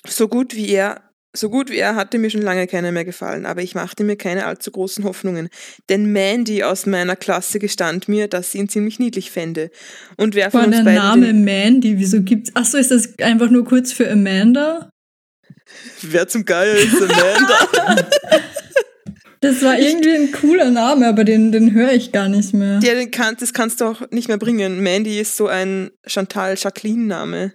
[0.07, 1.06] So gut wie er
[1.37, 4.15] so gut wie er hatte mir schon lange keiner mehr gefallen, aber ich machte mir
[4.15, 5.49] keine allzu großen Hoffnungen.
[5.89, 9.69] Denn Mandy aus meiner Klasse gestand mir, dass sie ihn ziemlich niedlich fände.
[10.17, 12.55] Und wer von uns der beiden Name Mandy, wieso gibt's.
[12.55, 14.89] Achso, ist das einfach nur kurz für Amanda?
[16.01, 18.39] Wer zum Geier ist Amanda?
[19.39, 22.79] Das war irgendwie ein cooler Name, aber den, den höre ich gar nicht mehr.
[22.81, 24.81] ja, den kann, das kannst du auch nicht mehr bringen.
[24.81, 27.53] Mandy ist so ein Chantal-Jacqueline-Name.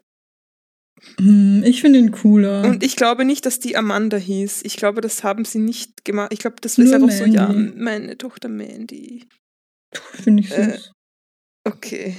[1.19, 2.65] Hm, ich finde ihn cooler.
[2.65, 4.63] Und ich glaube nicht, dass die Amanda hieß.
[4.65, 6.33] Ich glaube, das haben sie nicht gemacht.
[6.33, 9.27] Ich glaube, das ist einfach so, ja, meine Tochter Mandy.
[9.93, 10.59] finde ich süß.
[10.59, 10.79] äh,
[11.65, 12.17] Okay.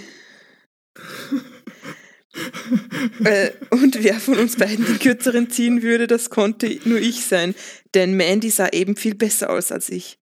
[3.24, 7.54] äh, und wer von uns beiden den kürzeren ziehen würde, das konnte nur ich sein,
[7.94, 10.18] denn Mandy sah eben viel besser aus als ich.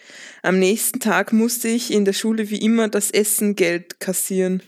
[0.43, 4.61] Am nächsten Tag musste ich in der Schule wie immer das Essengeld kassieren.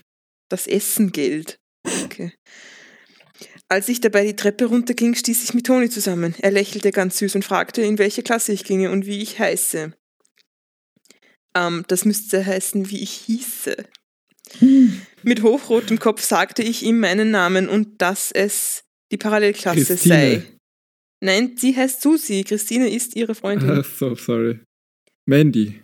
[0.50, 1.60] Das Essengeld.
[2.06, 2.34] Okay.
[3.72, 6.34] Als ich dabei die Treppe runterging, stieß ich mit Toni zusammen.
[6.40, 9.94] Er lächelte ganz süß und fragte, in welche Klasse ich ginge und wie ich heiße.
[11.56, 13.78] Ähm, das müsste heißen, wie ich hieße.
[15.22, 20.16] Mit hochrotem Kopf sagte ich ihm meinen Namen und dass es die Parallelklasse Christine.
[20.16, 20.44] sei.
[21.22, 22.44] Nein, sie heißt Susi.
[22.44, 23.84] Christine ist ihre Freundin.
[23.84, 24.62] So, sorry.
[25.28, 25.80] Mandy.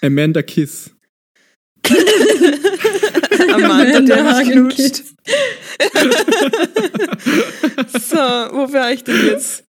[0.00, 0.90] Amanda Kiss.
[3.52, 5.15] Amanda, der mich Hagen knutscht.
[7.98, 9.64] so, wo war ich denn jetzt?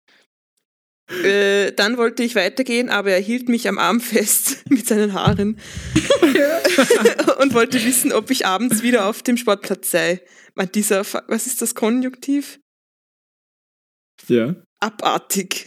[1.22, 5.58] Äh, dann wollte ich weitergehen, aber er hielt mich am Arm fest mit seinen Haaren
[7.40, 10.22] und wollte wissen, ob ich abends wieder auf dem Sportplatz sei.
[10.54, 12.58] Man, dieser, Fa- was ist das Konjunktiv?
[14.28, 14.54] Ja.
[14.80, 15.66] Abartig.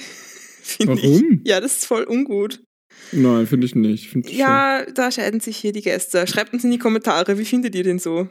[0.64, 1.04] finde Ich.
[1.04, 1.42] Warum?
[1.44, 2.64] Ja, das ist voll ungut.
[3.12, 4.10] Nein, finde ich nicht.
[4.10, 6.26] Find ich Ja, da scheiden sich hier die Geister.
[6.26, 8.28] Schreibt uns in die Kommentare, wie findet ihr den so?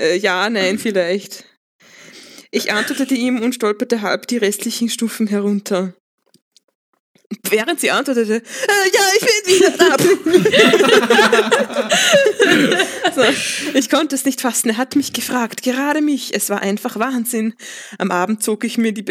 [0.00, 1.44] Äh, ja, nein, vielleicht.
[2.50, 5.94] Ich antwortete ihm und stolperte halb die restlichen Stufen herunter.
[7.48, 9.96] Während sie antwortete, äh, ja, ich bin wieder da.
[13.14, 13.22] so,
[13.78, 14.70] ich konnte es nicht fassen.
[14.70, 16.34] Er hat mich gefragt, gerade mich.
[16.34, 17.54] Es war einfach Wahnsinn.
[17.98, 19.04] Am Abend zog ich mir die,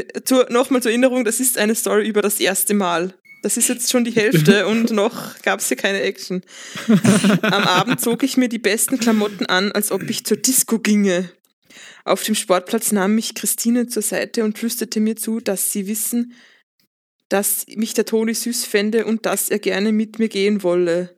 [0.49, 3.13] nochmal zur Erinnerung, das ist eine Story über das erste Mal.
[3.41, 6.41] Das ist jetzt schon die Hälfte und noch gab es hier keine Action.
[7.41, 11.31] Am Abend zog ich mir die besten Klamotten an, als ob ich zur Disco ginge.
[12.05, 16.33] Auf dem Sportplatz nahm mich Christine zur Seite und flüsterte mir zu, dass sie wissen,
[17.29, 21.15] dass mich der Toni süß fände und dass er gerne mit mir gehen wolle.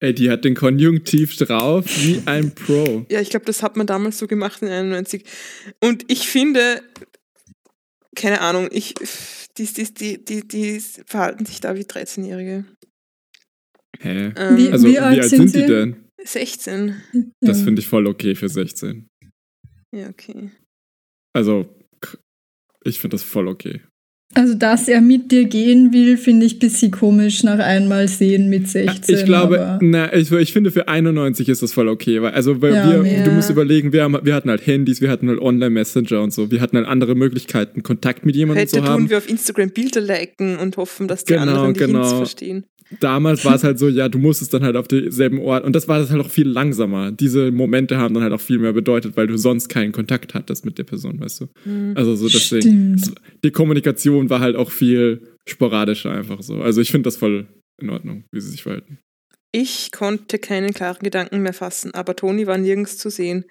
[0.00, 3.06] Ey, die hat den Konjunktiv drauf wie ein Pro.
[3.08, 5.24] Ja, ich glaube, das hat man damals so gemacht in 91.
[5.80, 6.82] Und ich finde,
[8.14, 8.94] keine Ahnung, ich,
[9.56, 12.64] die, die, die, die, die verhalten sich da wie 13-Jährige.
[14.00, 14.32] Hä?
[14.36, 15.60] Ähm, Wie- Also, wie, alt alt sind sind sie?
[15.62, 16.08] die denn?
[16.24, 17.02] 16.
[17.40, 17.64] Das Ja.
[17.64, 19.08] finde ich voll okay für 16.
[19.94, 20.50] Ja, okay.
[21.34, 21.74] Also,
[22.84, 23.82] ich finde das voll okay.
[24.34, 28.48] Also, dass er mit dir gehen will, finde ich ein bisschen komisch nach einmal sehen
[28.48, 29.14] mit 16.
[29.14, 32.72] Ich glaube, na, ich, ich finde für 91 ist das voll okay, weil also weil
[32.74, 36.22] Ja, wir, du musst überlegen, wir, haben, wir hatten halt Handys, wir hatten halt Online-Messenger
[36.22, 39.02] und so, wir hatten halt andere Möglichkeiten, Kontakt mit jemandem Heute zu haben.
[39.02, 41.98] tun wir auf Instagram Bilder liken und hoffen, dass die Genau, anderen die genau.
[42.00, 42.64] Hints verstehen.
[43.00, 45.88] Damals war es halt so, ja, du musstest dann halt auf denselben Ort und das
[45.88, 47.12] war das halt auch viel langsamer.
[47.12, 50.64] Diese Momente haben dann halt auch viel mehr bedeutet, weil du sonst keinen Kontakt hattest
[50.64, 51.46] mit der Person, weißt du.
[51.64, 51.94] Mhm.
[51.96, 52.98] Also so deswegen.
[52.98, 53.20] Stimmt.
[53.44, 56.62] Die Kommunikation war halt auch viel sporadischer einfach so.
[56.62, 57.46] Also ich finde das voll
[57.80, 58.98] in Ordnung, wie sie sich verhalten.
[59.52, 63.44] Ich konnte keinen klaren Gedanken mehr fassen, aber Toni war nirgends zu sehen.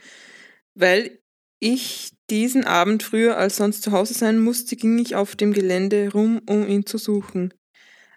[0.73, 1.19] Weil
[1.59, 6.11] ich diesen Abend früher als sonst zu Hause sein musste, ging ich auf dem Gelände
[6.11, 7.53] rum, um ihn zu suchen.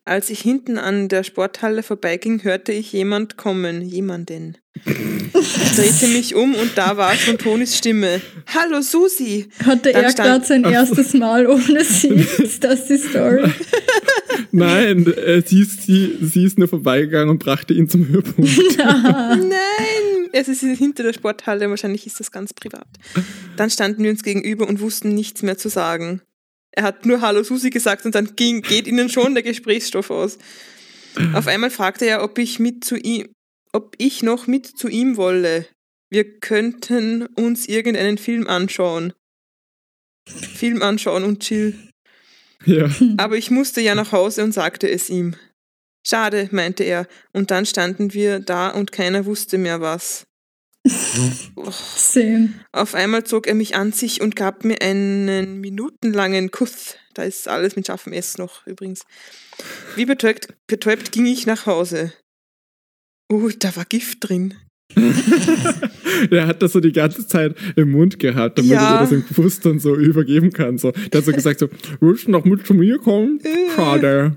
[0.07, 4.59] Als ich hinten an der Sporthalle vorbeiging, hörte ich jemand kommen, jemanden.
[4.85, 8.21] Ich drehte mich um und da war schon Tonis Stimme.
[8.55, 9.49] Hallo Susi!
[9.65, 12.09] Hatte Dann er gerade sein erstes Mal ohne sie?
[12.09, 13.51] Ist das die Story?
[14.51, 18.51] Nein, äh, sie, ist, sie, sie ist nur vorbeigegangen und brachte ihn zum Höhepunkt.
[18.77, 20.29] Nein!
[20.33, 22.89] Es ist hinter der Sporthalle, wahrscheinlich ist das ganz privat.
[23.57, 26.21] Dann standen wir uns gegenüber und wussten nichts mehr zu sagen.
[26.77, 30.39] Er hat nur Hallo Susi gesagt und dann ging, geht ihnen schon der Gesprächsstoff aus.
[31.33, 33.29] Auf einmal fragte er, ob ich mit zu ihm,
[33.73, 35.67] ob ich noch mit zu ihm wolle.
[36.11, 39.13] Wir könnten uns irgendeinen Film anschauen.
[40.29, 41.79] Film anschauen und chill.
[42.65, 42.91] ja.
[43.19, 45.37] Aber ich musste ja nach Hause und sagte es ihm.
[46.07, 50.25] Schade, meinte er, und dann standen wir da und keiner wusste mehr was.
[51.97, 52.51] Same.
[52.73, 56.97] Auf einmal zog er mich an sich und gab mir einen minutenlangen Kuss.
[57.15, 59.03] Da ist alles mit scharfem S noch übrigens.
[59.97, 62.13] Wie betäubt, betäubt ging ich nach Hause.
[63.33, 64.55] Oh, da war Gift drin.
[66.31, 68.95] Der hat das so die ganze Zeit im Mund gehabt, damit Ja.
[68.97, 70.79] er das im Kuss dann so übergeben kann.
[70.79, 70.93] So.
[70.93, 71.69] Der hat so gesagt so,
[72.01, 73.41] willst du noch mit zu mir kommen?
[73.43, 73.71] Äh.
[73.75, 74.37] Schade.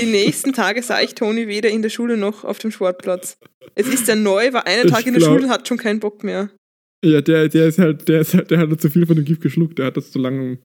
[0.00, 3.38] Die nächsten Tage sah ich Toni weder in der Schule noch auf dem Sportplatz.
[3.74, 5.78] Es ist ja neu, war einen Ich Tag in der glaub- Schule und hat schon
[5.78, 6.50] keinen Bock mehr.
[7.04, 9.24] Ja, der, der ist halt, der ist halt, der hat halt zu viel von dem
[9.24, 10.58] Gift geschluckt, der hat das zu lange.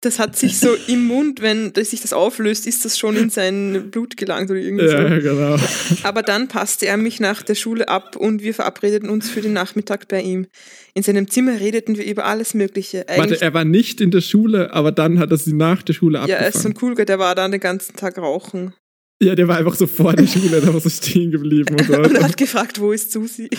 [0.00, 3.90] Das hat sich so im Mund, wenn sich das auflöst, ist das schon in sein
[3.90, 5.22] Blut gelangt oder irgendwie Ja, so.
[5.22, 5.56] genau.
[6.02, 9.52] Aber dann passte er mich nach der Schule ab und wir verabredeten uns für den
[9.52, 10.46] Nachmittag bei ihm.
[10.94, 13.04] In seinem Zimmer redeten wir über alles Mögliche.
[13.08, 15.92] Warte, Eigentlich, er war nicht in der Schule, aber dann hat er sie nach der
[15.92, 16.44] Schule ja, abgefangen.
[16.44, 18.72] er ist so ein Coolguy, der war dann den ganzen Tag rauchen.
[19.22, 21.94] Ja, der war einfach so vor der Schule, der war so stehen geblieben und so.
[21.96, 23.48] Und hat gefragt, wo ist Susi?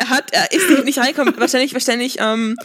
[0.00, 1.34] er hat, er ist nicht- nicht reingekommen.
[1.38, 2.56] Wahrscheinlich, wahrscheinlich ähm,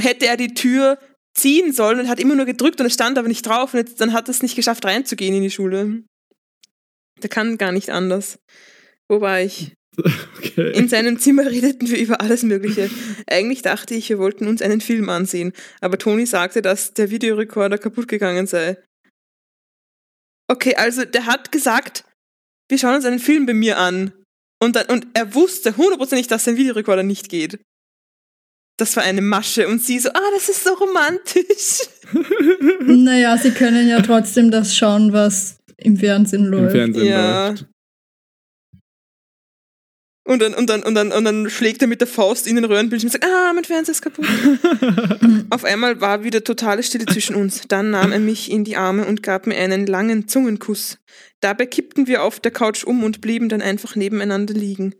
[0.00, 0.98] hätte er die Tür
[1.36, 4.00] ziehen sollen und hat immer nur gedrückt und es stand aber nicht drauf und jetzt,
[4.00, 6.02] dann hat er es nicht geschafft reinzugehen in die Schule.
[7.22, 8.38] Der kann gar nicht anders.
[9.08, 9.72] Wo war ich?
[10.38, 10.70] Okay.
[10.78, 12.88] In seinem Zimmer redeten wir über alles Mögliche.
[13.28, 17.78] Eigentlich dachte ich, wir wollten uns einen Film ansehen, aber Toni sagte, dass der Videorekorder
[17.78, 18.76] kaputt gegangen sei.
[20.48, 22.04] Okay, also der hat gesagt,
[22.68, 24.12] wir schauen uns einen Film bei mir an.
[24.60, 27.60] Und, dann, und er wusste hundertprozentig, dass sein Videorekorder nicht geht.
[28.76, 29.68] Das war eine Masche.
[29.68, 31.88] Und sie so, ah, das ist so romantisch.
[32.80, 36.72] naja, sie können ja trotzdem das schauen, was im Fernsehen Im läuft.
[36.72, 37.48] Fernsehen Ja.
[37.48, 37.66] läuft.
[40.28, 42.66] Und dann, und, dann, und, dann, und dann schlägt er mit der Faust in den
[42.66, 44.26] Röhrenbildschirm und sagt, ah, mein Fernseher ist kaputt.
[45.50, 47.62] Auf einmal war wieder totale Stille zwischen uns.
[47.66, 50.98] Dann nahm er mich in die Arme und gab mir einen langen Zungenkuss.
[51.40, 54.94] Dabei kippten wir auf der Couch um und blieben dann einfach nebeneinander liegen.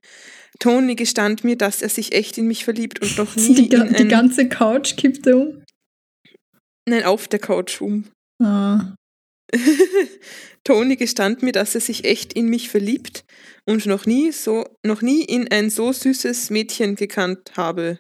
[0.61, 3.83] Tony gestand mir, dass er sich echt in mich verliebt und noch nie Die, ga
[3.83, 5.63] in die ganze Couch kippte um.
[6.89, 8.07] nein, auf der Couch um.
[8.43, 8.95] Ah.
[10.69, 13.25] Toni gestand mir, dass er sich echt in mich verliebt
[13.65, 17.99] und noch nie so, noch nie in ein so süßes Mädchen gekannt habe.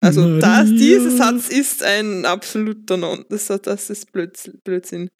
[0.00, 0.78] Also das, Maria.
[0.78, 3.24] dieser Satz ist ein absoluter Non.
[3.28, 5.10] Das, das ist Blöds, Blödsinn.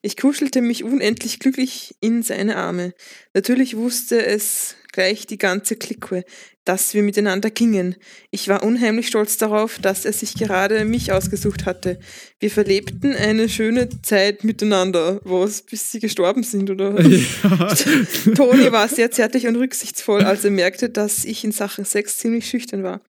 [0.00, 2.94] Ich kuschelte mich unendlich glücklich in seine Arme.
[3.34, 6.24] Natürlich wusste es gleich die ganze Clique,
[6.64, 7.96] dass wir miteinander gingen.
[8.30, 11.98] Ich war unheimlich stolz darauf, dass er sich gerade mich ausgesucht hatte.
[12.38, 17.00] Wir verlebten eine schöne Zeit miteinander, was bis sie gestorben sind, oder?
[17.42, 17.74] Ja.
[18.34, 22.46] Toni war sehr zärtlich und rücksichtsvoll, als er merkte, dass ich in Sachen Sex ziemlich
[22.46, 23.00] schüchtern war.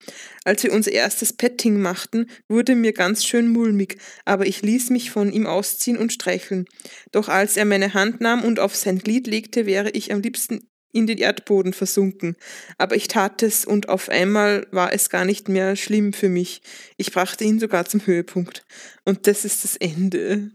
[0.43, 5.11] Als wir unser erstes Petting machten, wurde mir ganz schön mulmig, aber ich ließ mich
[5.11, 6.65] von ihm ausziehen und streicheln.
[7.11, 10.67] Doch als er meine Hand nahm und auf sein Glied legte, wäre ich am liebsten
[10.93, 12.37] in den Erdboden versunken.
[12.77, 16.61] Aber ich tat es und auf einmal war es gar nicht mehr schlimm für mich.
[16.97, 18.63] Ich brachte ihn sogar zum Höhepunkt.
[19.03, 20.51] Und das ist das Ende.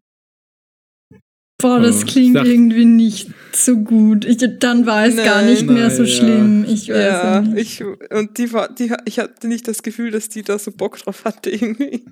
[1.60, 4.24] Boah, das klingt sag- irgendwie nicht so gut.
[4.24, 5.50] Ich, dann war es gar Nein.
[5.50, 6.16] nicht mehr so Nein, ja.
[6.16, 6.64] schlimm.
[6.68, 7.80] Ich weiß Ja, nicht.
[7.80, 10.98] ich, und die war, die, ich hatte nicht das Gefühl, dass die da so Bock
[10.98, 12.04] drauf hatte irgendwie.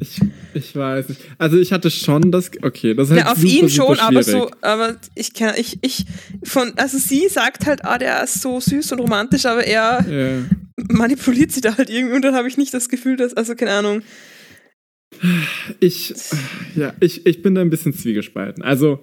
[0.00, 0.20] Ich,
[0.54, 1.20] ich weiß nicht.
[1.38, 2.50] Also ich hatte schon das.
[2.62, 5.78] Okay, das ist halt Ja, auf super, ihn schon, aber so, aber ich kann, ich,
[5.82, 6.04] ich,
[6.44, 10.56] von, also sie sagt halt, ah, der ist so süß und romantisch, aber er Ja.
[10.90, 13.72] manipuliert sie da halt irgendwie und dann habe ich nicht das Gefühl, dass, also keine
[13.72, 14.02] Ahnung.
[15.80, 16.12] Ich,
[16.74, 18.62] ja, ich, ich bin da ein bisschen zwiegespalten.
[18.62, 19.00] Also,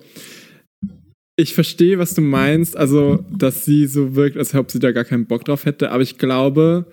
[1.38, 5.06] ich verstehe, was du meinst, also, dass sie so wirkt, als ob sie da gar
[5.06, 6.86] keinen Bock drauf hätte, aber ich glaube,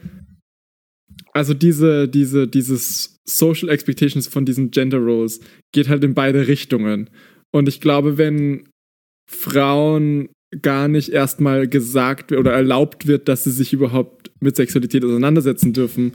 [1.39, 5.41] also diese, diese, dieses Social Expectations von diesen Gender Roles
[5.73, 7.11] geht halt in beide Richtungen.
[7.53, 8.69] Und ich glaube, wenn
[9.31, 10.29] Frauen
[10.63, 16.13] gar nicht erstmal gesagt oder erlaubt wird, dass sie sich überhaupt mit Sexualität auseinandersetzen dürfen,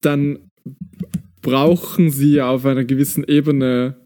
[0.00, 0.38] dann
[1.42, 4.05] brauchen sie ja auf einer gewissen Ebene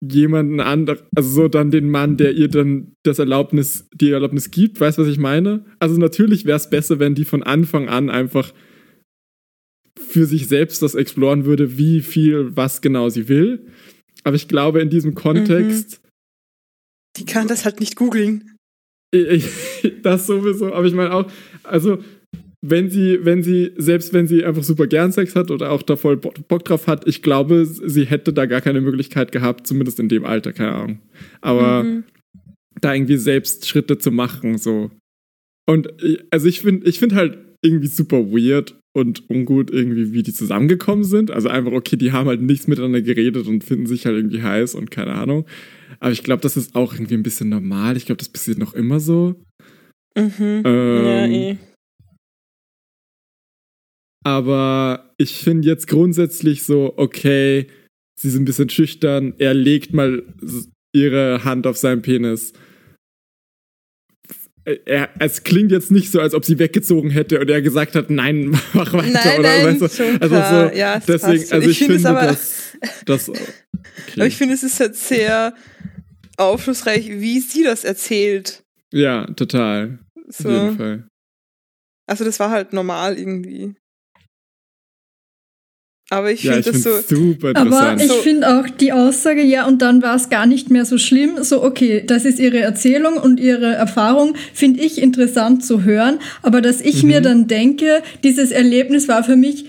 [0.00, 4.80] jemanden anderen, also so dann den Mann, der ihr dann das Erlaubnis, die Erlaubnis gibt,
[4.80, 5.64] weißt du, was ich meine?
[5.80, 8.52] Also natürlich wäre es besser, wenn die von Anfang an einfach
[9.98, 13.66] für sich selbst das exploren würde, wie viel, was genau sie will.
[14.24, 16.00] Aber ich glaube, in diesem Kontext,
[17.16, 18.56] Die kann das halt nicht googeln.
[20.02, 21.30] das sowieso, aber ich meine auch,
[21.64, 21.98] also
[22.60, 25.94] wenn sie, wenn sie, selbst wenn sie einfach super gern Sex hat oder auch da
[25.96, 30.00] voll Bo- Bock drauf hat, ich glaube, sie hätte da gar keine Möglichkeit gehabt, zumindest
[30.00, 30.98] in dem Alter, keine Ahnung.
[31.40, 32.04] Aber Mhm.
[32.80, 34.90] da irgendwie selbst Schritte zu machen, so.
[35.68, 40.22] Und ich- also ich finde, ich finde halt irgendwie super weird und ungut irgendwie, wie
[40.24, 41.30] die zusammengekommen sind.
[41.30, 44.74] Also einfach, okay, die haben halt nichts miteinander geredet und finden sich halt irgendwie heiß
[44.74, 45.44] und keine Ahnung.
[46.00, 47.96] Aber ich glaube, das ist auch irgendwie ein bisschen normal.
[47.96, 49.36] Ich glaube, das passiert noch immer so.
[50.16, 50.62] Mhm.
[50.64, 51.56] ja, Ähm, eh.
[54.28, 57.66] Aber ich finde jetzt grundsätzlich so, okay,
[58.20, 60.22] sie sind ein bisschen schüchtern, er legt mal
[60.92, 62.52] ihre Hand auf seinen Penis.
[64.84, 68.10] Er, es klingt jetzt nicht so, als ob sie weggezogen hätte und er gesagt hat,
[68.10, 69.08] nein, mach weiter.
[69.12, 70.20] Nein, oder, nein, weißt du?
[70.20, 72.76] also so, Ja, es deswegen, also ich, Ich finde aber- dass
[73.06, 73.30] das.
[74.08, 74.12] Okay.
[74.20, 75.54] Aber ich finde, es ist halt sehr
[76.36, 78.62] aufschlussreich, wie sie das erzählt.
[78.92, 79.98] ja, total.
[80.28, 80.76] Auf jeden So.
[80.76, 81.08] Fall.
[82.06, 83.74] Also das war halt normal irgendwie.
[86.10, 87.16] Aber ich Ja, finde das so.
[87.16, 90.86] super Aber ich finde auch die Aussage, ja, und dann war es gar nicht mehr
[90.86, 91.42] so schlimm.
[91.42, 96.18] So, okay, das ist ihre Erzählung und ihre Erfahrung, finde ich interessant zu hören.
[96.42, 97.08] Aber dass ich Mhm.
[97.10, 99.66] mir dann denke, dieses Erlebnis war für mich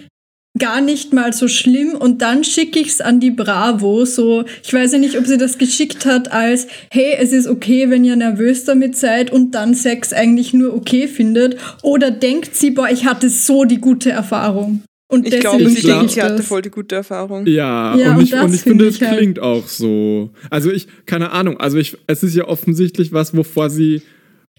[0.58, 4.04] gar nicht mal so schlimm und dann schicke ich es an die Bravo.
[4.06, 7.90] So, ich weiß ja nicht, ob sie das geschickt hat als, hey, es ist okay,
[7.90, 11.58] wenn ihr nervös damit seid und dann Sex eigentlich nur okay findet.
[11.84, 14.84] Oder denkt sie, boah, ich hatte so die gute Erfahrung.
[15.12, 17.46] Und Ich deswegen glaube, Ich sie denkt, ich sie hatte voll die gute Erfahrung.
[17.48, 20.30] Ja, Ja, und, und ich, und ich finde, find es halt- klingt auch so.
[20.52, 24.04] Also ich, keine Ahnung, also ich, es ist ja offensichtlich was, wovor sie,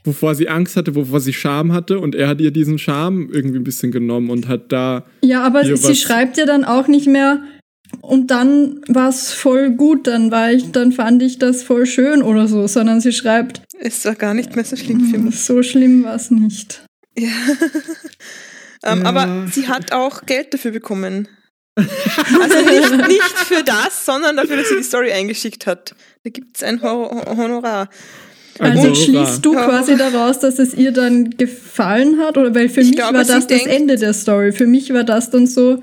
[0.02, 3.58] wovor sie Angst hatte, wovor sie Scham hatte und er hat ihr diesen Scham irgendwie
[3.58, 7.42] ein bisschen genommen und hat da, Ja, aber sie schreibt ja dann auch nicht mehr
[8.00, 12.22] und dann war es voll gut, dann war ich, dann fand ich das voll schön
[12.22, 15.38] oder so, sondern sie schreibt, Es war gar nicht mehr so schlimm für mich.
[15.38, 16.82] so schlimm war es nicht.
[17.16, 17.28] Ja.
[18.84, 19.04] ähm, Ja.
[19.04, 21.28] Aber sie hat auch Geld dafür bekommen.
[21.76, 25.94] Also nicht, nicht für das, sondern dafür, dass sie die Story eingeschickt hat.
[26.24, 27.88] Da gibt es ein Hor Honorar.
[28.58, 28.96] Also Honorar.
[28.96, 32.36] schließt du quasi daraus, dass es ihr dann gefallen hat?
[32.36, 34.52] Oder weil für Ich mich glaube, war sie das das Ende der Story.
[34.52, 35.82] Für mich war das dann so,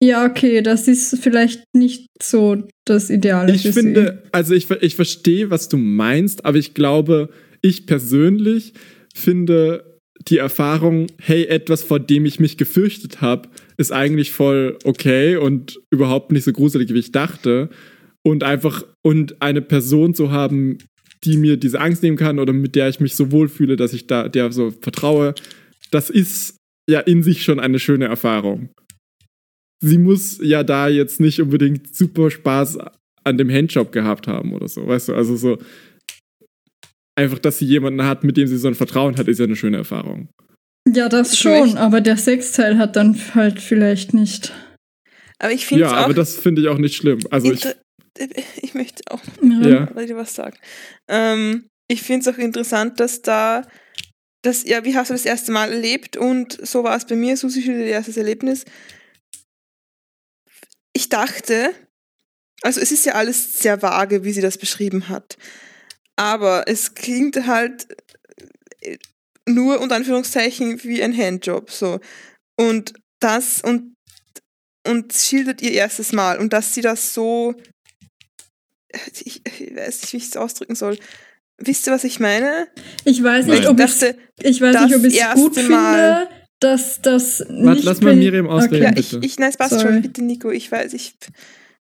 [0.00, 4.96] ja, okay, das ist vielleicht nicht so das Ideale ich für finde, also ich, ich
[4.96, 7.30] verstehe, was du meinst, aber ich glaube,
[7.62, 8.74] ich persönlich
[9.14, 9.93] finde
[10.28, 15.80] die Erfahrung, hey, etwas, vor dem ich mich gefürchtet habe, ist eigentlich voll okay und
[15.90, 17.68] überhaupt nicht so gruselig, wie ich dachte.
[18.22, 20.78] Und einfach, und eine Person zu haben,
[21.24, 24.06] die mir diese Angst nehmen kann oder mit der ich mich so wohlfühle, dass ich
[24.06, 25.34] da der so vertraue,
[25.90, 26.56] das ist
[26.88, 28.70] ja in sich schon eine schöne Erfahrung.
[29.80, 32.78] Sie muss ja da jetzt nicht unbedingt super Spaß
[33.24, 35.58] an dem Handjob gehabt haben oder so, weißt du, also so.
[37.16, 39.56] Einfach, dass sie jemanden hat, mit dem sie so ein Vertrauen hat, ist ja eine
[39.56, 40.28] schöne Erfahrung.
[40.88, 44.52] Ja, das schon, möchte- aber der Sexteil hat dann halt vielleicht nicht.
[45.38, 46.04] Aber ich finde Ja, es auch.
[46.04, 47.20] aber das finde ich auch nicht schlimm.
[47.30, 47.66] Also ich,
[48.62, 49.88] ich möchte auch Ja.
[50.16, 50.56] was sagen.
[51.08, 53.66] Ähm, ich finde es auch interessant, dass da,
[54.42, 56.16] dass, ja, wie hast du das erste Mal erlebt?
[56.16, 58.64] Und so war es bei mir, Susi schildert ihr erstes Erlebnis.
[60.96, 61.72] Ich dachte,
[62.62, 65.36] also es ist ja alles sehr vage, wie sie das beschrieben hat.
[66.16, 67.86] Aber es klingt halt
[68.80, 68.96] äh,
[69.48, 71.70] nur unter Anführungszeichen wie ein Handjob.
[71.70, 72.00] So.
[72.58, 73.94] Und das und,
[74.86, 76.38] und schildert ihr erstes Mal.
[76.38, 77.54] Und dass sie das so
[79.24, 80.98] ich, ich weiß nicht, wie ich es ausdrücken soll.
[81.58, 82.68] Wisst ihr, was ich meine?
[83.04, 85.40] Ich weiß nicht, Ich ob ich dachte, ich weiß nicht, das ob ich es erste
[85.40, 88.82] gut Mal- finde, dass das Warte, nicht lass mal Miriam ausreden.
[88.84, 89.18] ja, bitte.
[89.18, 89.84] ich, ich, nein, es passt Sorry.
[89.94, 91.14] schon, bitte Nico, ich weiß, ich,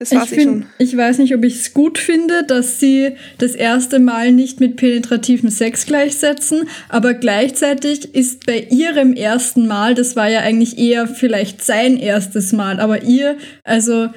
[0.01, 0.67] das war Ich, sie find, schon.
[0.79, 4.77] ich weiß nicht, ob ich es gut finde, dass sie das erste Mal nicht mit
[4.77, 11.07] penetrativem Sex gleichsetzen, aber gleichzeitig ist bei ihrem ersten Mal, das war ja eigentlich eher
[11.09, 14.09] vielleicht sein erstes Mal, aber ihr, also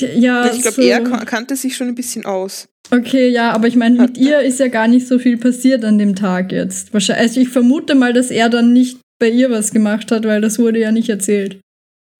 [0.00, 2.68] ja, ich glaube, so, er kan- kannte sich schon ein bisschen aus.
[2.90, 5.98] okay, ja, aber ich meine, mit ihr ist ja gar nicht so viel passiert an
[5.98, 6.92] dem Tag jetzt.
[6.94, 10.40] Wahrscheinlich, also ich vermute mal, dass er dann nicht bei ihr was gemacht hat, weil
[10.40, 11.60] das wurde ja nicht erzählt.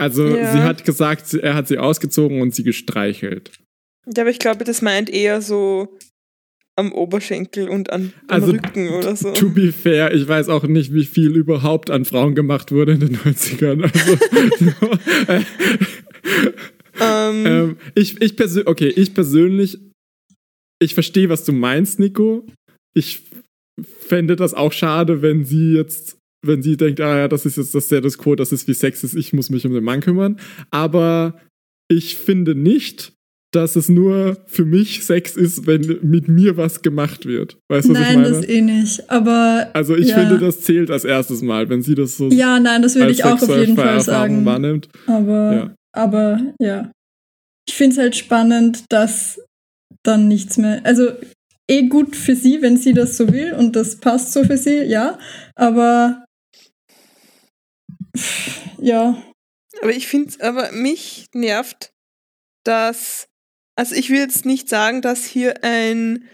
[0.01, 0.53] Also Ja.
[0.53, 3.53] sie hat gesagt, er hat sie ausgezogen und sie gestreichelt.
[4.17, 5.97] Ja, aber ich glaube, das meint eher so
[6.77, 9.33] am Oberschenkel und an, am Also, Rücken oder so.
[9.33, 13.01] To be fair, ich weiß auch nicht, wie viel überhaupt an Frauen gemacht wurde in
[13.01, 13.83] den 90ern.
[13.83, 15.43] Also, äh,
[17.03, 19.79] Ähm, ähm, ich, ich persönlich, okay, ich persönlich,
[20.83, 22.47] ich verstehe, was du meinst, Nico.
[22.95, 23.23] Ich
[24.01, 27.75] fände das auch schade, wenn sie jetzt, wenn sie denkt, ah ja, das ist jetzt
[27.75, 30.39] das Status Quo, das ist wie Sex ist, ich muss mich um den Mann kümmern.
[30.71, 31.39] Aber
[31.89, 33.13] ich finde nicht,
[33.53, 37.59] dass es nur für mich Sex ist, wenn mit mir was gemacht wird.
[37.69, 38.35] Weißt du, was ich Nein, meine?
[38.35, 39.11] das eh nicht.
[39.11, 40.19] Aber Also ich ja.
[40.21, 43.25] finde, das zählt als erstes Mal, wenn sie das so Ja, nein, das würde ich
[43.25, 44.45] auch auf jeden Fall sagen.
[44.45, 44.89] wahrnimmt.
[45.07, 45.75] Aber, Ja.
[45.93, 46.93] aber ja.
[47.69, 49.41] Ich finde es halt spannend, dass
[50.05, 50.81] dann nichts mehr.
[50.85, 51.11] Also
[51.69, 54.85] eh gut für sie, wenn sie das so will und das passt so für sie,
[54.85, 55.19] ja.
[55.57, 56.20] Aber
[58.79, 59.23] ja.
[59.83, 61.93] Aber ich finde, aber mich nervt,
[62.65, 63.29] dass,
[63.77, 66.29] also ich will jetzt nicht sagen, dass hier ein,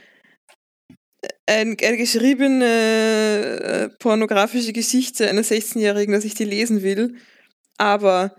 [1.46, 7.16] ein eine geschriebene äh, pornografische Geschichte einer 16-Jährigen, dass ich die lesen will,
[7.78, 8.34] aber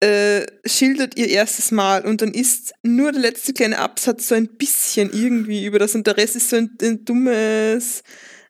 [0.00, 4.48] äh, schildert ihr erstes Mal und dann ist nur der letzte kleine Absatz so ein
[4.56, 8.02] bisschen irgendwie über das und der Rest ist so ein, ein dummes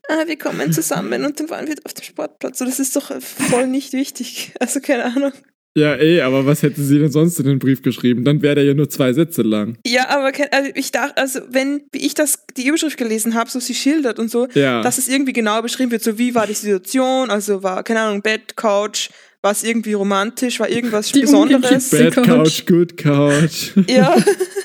[0.08, 2.58] ah, wir kommen zusammen und dann waren wir auf dem Sportplatz.
[2.58, 4.52] So, das ist doch voll nicht wichtig.
[4.60, 5.32] Also keine Ahnung.
[5.76, 8.24] Ja, eh, aber was hätte sie denn sonst in den Brief geschrieben?
[8.24, 9.76] Dann wäre der ja nur zwei Sätze lang.
[9.86, 13.60] Ja, aber also ich dachte, also wenn, wie ich das, die Überschrift gelesen habe, so
[13.60, 14.80] sie schildert und so, Ja.
[14.80, 18.22] dass es irgendwie genau beschrieben wird, so wie war die Situation, also war, keine Ahnung,
[18.22, 19.10] Bett, Couch,
[19.42, 21.90] war es irgendwie romantisch, war irgendwas Die Besonderes.
[21.90, 22.26] Bad Couch.
[22.26, 23.72] Couch, Good Couch.
[23.86, 24.16] Ja.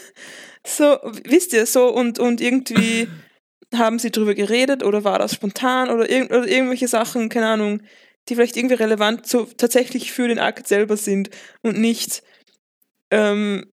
[0.66, 3.10] so, wisst ihr, so und, und irgendwie
[3.74, 7.82] haben sie drüber geredet oder war das spontan oder, irgend, oder irgendwelche Sachen, keine Ahnung,
[8.30, 11.30] die vielleicht irgendwie relevant so tatsächlich für den Akt selber sind
[11.61, 12.24] und nicht
[13.09, 13.65] ähm,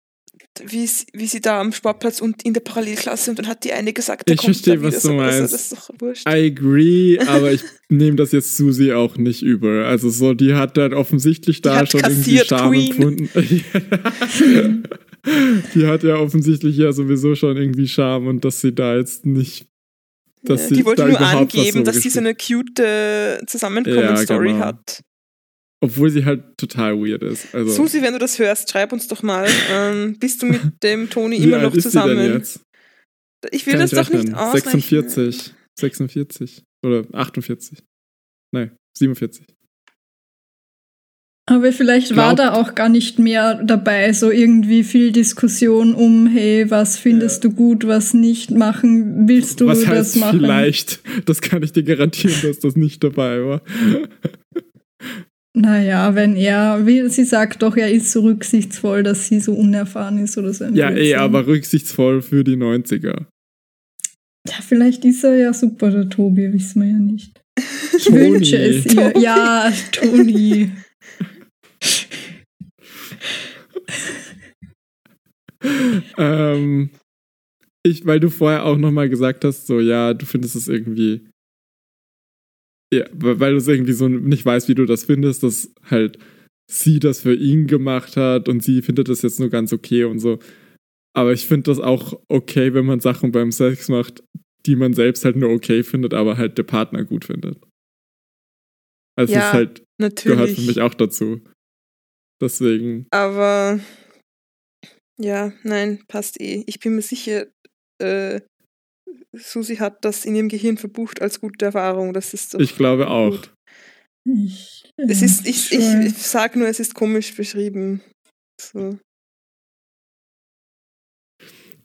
[0.65, 3.93] wie, wie sie da am Sportplatz und in der Parallelklasse und dann hat die eine
[3.93, 5.77] gesagt, Ich kommt verstehe, was du also, meinst.
[5.99, 6.27] Wurscht.
[6.27, 9.83] I agree, aber ich nehme das jetzt Susi auch nicht übel.
[9.85, 12.91] Also so, die hat dann offensichtlich da schon irgendwie kassiert, Queen.
[12.91, 13.29] empfunden.
[15.75, 19.67] die hat ja offensichtlich ja sowieso schon irgendwie Charme und dass sie da jetzt nicht
[20.47, 24.65] dass die wollte nur angeben, dass sie so eine cute äh, Zusammenkommen-Story Ja, genau.
[24.65, 25.01] hat.
[25.79, 27.53] Obwohl sie halt total weird ist.
[27.53, 29.47] Also, Susi, wenn du das hörst, schreib uns doch mal.
[29.71, 32.43] Ähm, bist du mit dem Toni immer noch zusammen?
[33.51, 34.35] Ich will Kann das ich doch nicht rechnen.
[34.35, 34.71] ausrechnen.
[34.81, 35.53] 46.
[35.79, 36.63] 46.
[36.83, 37.83] Oder 48.
[38.51, 39.45] Nein, 47.
[41.49, 46.27] Aber vielleicht war Glaub- da auch gar nicht mehr dabei, so irgendwie viel Diskussion um,
[46.27, 50.39] hey, was findest du gut, was nicht machen, willst du Was das heißt machen?
[50.41, 50.99] vielleicht?
[51.25, 53.61] Das kann ich dir garantieren, dass das nicht dabei war.
[55.53, 60.19] Naja, wenn er, wie sie sagt doch, er ist so rücksichtsvoll, dass sie so unerfahren
[60.19, 60.65] ist oder so.
[60.65, 61.19] ein Ja, eh, Blödsinn.
[61.19, 63.25] aber rücksichtsvoll für die 90er.
[64.47, 67.41] Ja, vielleicht ist er ja super, der Tobi, wissen wir ja nicht.
[67.97, 68.33] Ich Toni.
[68.33, 69.13] wünsche es ihr.
[69.17, 70.71] Ja, Toni.
[76.18, 76.89] ähm,
[77.84, 81.30] ich, weil du vorher auch nochmal gesagt hast, so, ja, du findest es irgendwie.
[82.93, 86.18] Ja, weil du es irgendwie so nicht weißt, wie du das findest, dass halt
[86.70, 90.20] sie das für ihn gemacht hat und sie findet das jetzt nur ganz okay und
[90.20, 90.39] so.
[91.14, 94.24] Aber ich finde das auch okay, wenn man Sachen beim Sex macht,
[94.66, 97.60] die man selbst halt nur okay findet, aber halt der Partner gut findet.
[99.18, 100.55] Also es Ja, ist halt, gehört Natürlich.
[100.55, 101.41] für mich auch dazu.
[102.39, 103.80] Deswegen, Aber
[105.20, 106.63] ja, nein, passt eh.
[106.68, 107.47] Ich bin mir sicher,
[108.01, 108.41] äh,
[109.36, 112.13] Susi hat das in ihrem Gehirn verbucht als gute Erfahrung.
[112.13, 113.32] Das ist doch ich glaube auch.
[113.32, 113.53] gut.
[114.26, 118.01] Ich, Es ist, ich, ich, ich sag nur, es ist komisch beschrieben.
[118.61, 118.97] So.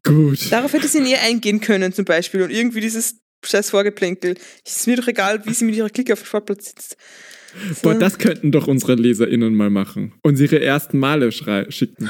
[0.04, 0.50] Gut.
[0.50, 2.42] Darauf hätte sie näher eingehen können, zum Beispiel.
[2.42, 4.36] Und irgendwie dieses scheiß Vorgeplänkel.
[4.66, 6.96] Es ist mir doch egal, wie sie mit ihrer Clique auf dem Sportplatz sitzt.
[7.74, 7.82] So.
[7.82, 10.12] Boah, das könnten doch unsere LeserInnen mal machen.
[10.22, 12.08] Und ihre ersten Male schrei schicken.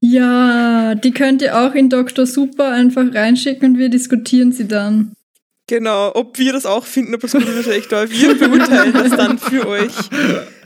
[0.00, 2.26] Ja, die könnt ihr auch in Dr.
[2.26, 5.12] Super einfach reinschicken und wir diskutieren sie dann.
[5.68, 8.10] Genau, ob wir das auch finden, ob das gut oder schlecht war.
[8.10, 9.92] Wir beurteilen das dann für euch.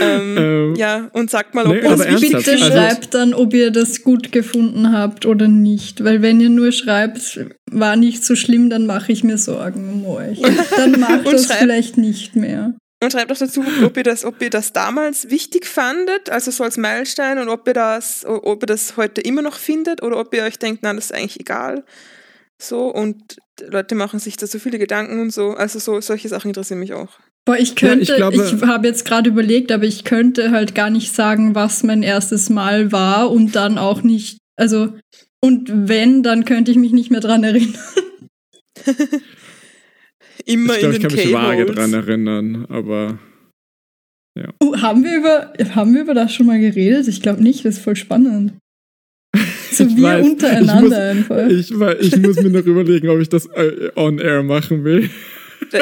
[0.00, 2.76] Ähm, Ähm, ja, und sagt mal, ob nee, ihr das aber wichtig ernsthaft, Bitte also-
[2.76, 6.04] schreibt dann, ob ihr das gut gefunden habt oder nicht.
[6.04, 10.06] Weil wenn ihr nur schreibt, war nicht so schlimm, dann mache ich mir Sorgen um
[10.06, 10.40] euch.
[10.76, 12.74] Dann macht das schreibt- vielleicht nicht mehr.
[13.02, 16.62] Und schreibt auch dazu, ob ihr das, ob ihr das damals wichtig fandet, also so
[16.62, 20.32] als Meilenstein, und ob ihr das, ob ihr das heute immer noch findet oder ob
[20.32, 21.84] ihr euch denkt, nein, das ist eigentlich egal.
[22.60, 25.50] So, und Leute machen sich da so viele Gedanken und so.
[25.50, 27.18] Also so, solche Sachen interessieren mich auch.
[27.44, 30.74] Boah, ich Ja, könnte, ich ich, glaube- habe jetzt gerade überlegt, aber ich könnte halt
[30.74, 34.92] gar nicht sagen, was mein erstes Mal war und dann auch nicht, also,
[35.40, 37.74] und wenn, dann könnte ich mich nicht mehr dran erinnern.
[40.44, 43.18] Immer ich glaube, in ich den kann mich vage dran erinnern, aber
[44.60, 47.06] Oh, haben wir über, haben wir über das schon mal geredet?
[47.06, 48.54] Ich glaube nicht, das ist voll spannend.
[49.72, 51.98] So Ich wir weiß, untereinander ich muss, einfach.
[52.00, 55.08] Ich, ich muss mir noch überlegen, ob ich das äh, on air machen will.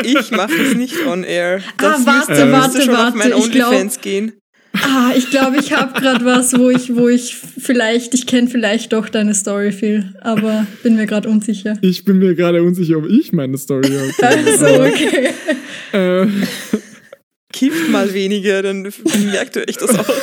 [0.04, 1.60] Ich mache es nicht on air.
[1.78, 4.32] Das Ah, warte, müsste, warte, müsste schon auf warte, mein OnlyFans gehen.
[4.72, 8.92] Ah, ich glaube, ich habe gerade was, wo ich, wo ich vielleicht, ich kenne vielleicht
[8.92, 11.76] doch deine Story viel, aber bin mir gerade unsicher.
[11.82, 13.88] Ich bin mir gerade unsicher, ob ich meine Story
[14.20, 14.36] habe.
[14.36, 15.30] Also, okay.
[15.92, 16.26] Äh,
[17.52, 18.82] Kifft mal weniger, dann
[19.32, 20.06] merkt ihr euch das auch.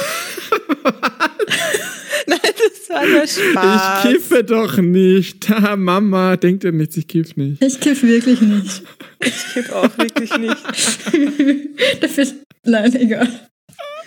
[2.25, 4.05] Nein, das war nur Spaß.
[4.05, 5.49] ich kiffe doch nicht.
[5.49, 7.61] Ha, Mama, denkt ihr nichts, ich kiff nicht.
[7.63, 8.83] Ich kiff wirklich nicht.
[9.19, 10.57] Ich kiff auch wirklich nicht.
[12.01, 12.27] Dafür,
[12.63, 13.27] nein, egal.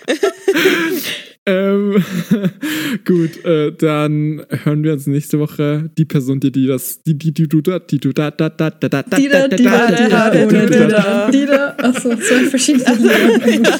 [1.47, 2.03] Ähm,
[3.03, 7.33] gut, äh, dann hören wir uns nächste Woche die Person, die, die das, die, die,
[7.33, 11.75] die, du, da, die, du, da, da, da, da, da, da, da, da, da, da,
[11.79, 12.95] achso, zwei verschiedene
[13.43, 13.79] Lieder.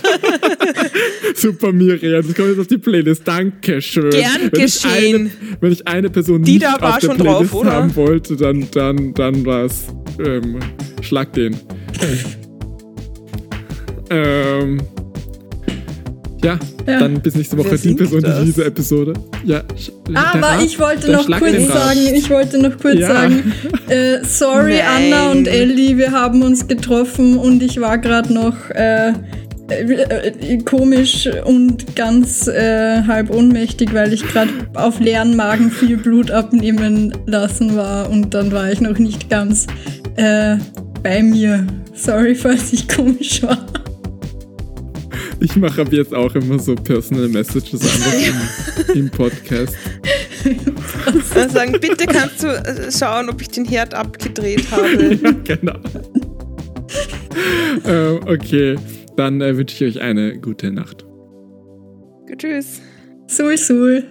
[1.36, 3.28] Super, Miriam, das kommt jetzt auf die Playlist.
[3.28, 4.10] Dankeschön.
[4.10, 5.16] Gern wenn ich geschehen.
[5.16, 7.72] Eine, wenn ich eine Person Die nicht da auf der drauf, Playlist oder?
[7.74, 9.86] haben wollte, dann, dann, dann war es,
[10.26, 10.60] ähm,
[11.04, 11.56] schlag den.
[14.10, 14.82] ähm,
[16.44, 17.00] ja, Ja.
[17.00, 19.14] dann bis nächste Woche die Person, die diese Episode.
[19.46, 19.62] Ja,
[20.08, 23.08] der Aber Rat, ich wollte noch kurz sagen, ich wollte noch kurz Ja.
[23.08, 23.54] sagen,
[23.90, 25.14] äh, sorry Nein.
[25.14, 29.14] Anna und Ellie, wir haben uns getroffen und ich war gerade noch äh,
[29.70, 35.96] äh, äh, komisch und ganz äh, halb ohnmächtig, weil ich gerade auf leeren Magen viel
[35.98, 39.68] Blut abnehmen lassen war und dann war ich noch nicht ganz
[40.18, 40.58] äh,
[41.04, 41.66] bei mir.
[41.94, 43.60] Sorry, falls ich komisch war.
[45.42, 49.76] Ich mache ab jetzt auch immer so Personal Messages einfach im, im Podcast.
[51.34, 54.92] Dann sagen, bitte kannst du äh, schauen, ob ich den Herd abgedreht habe.
[55.22, 55.78] Ja, genau.
[57.86, 58.76] ähm, okay,
[59.18, 61.06] dann äh, wünsche ich euch eine gute Nacht.
[62.38, 62.82] Tschüss.
[63.28, 64.04] Sul, sul.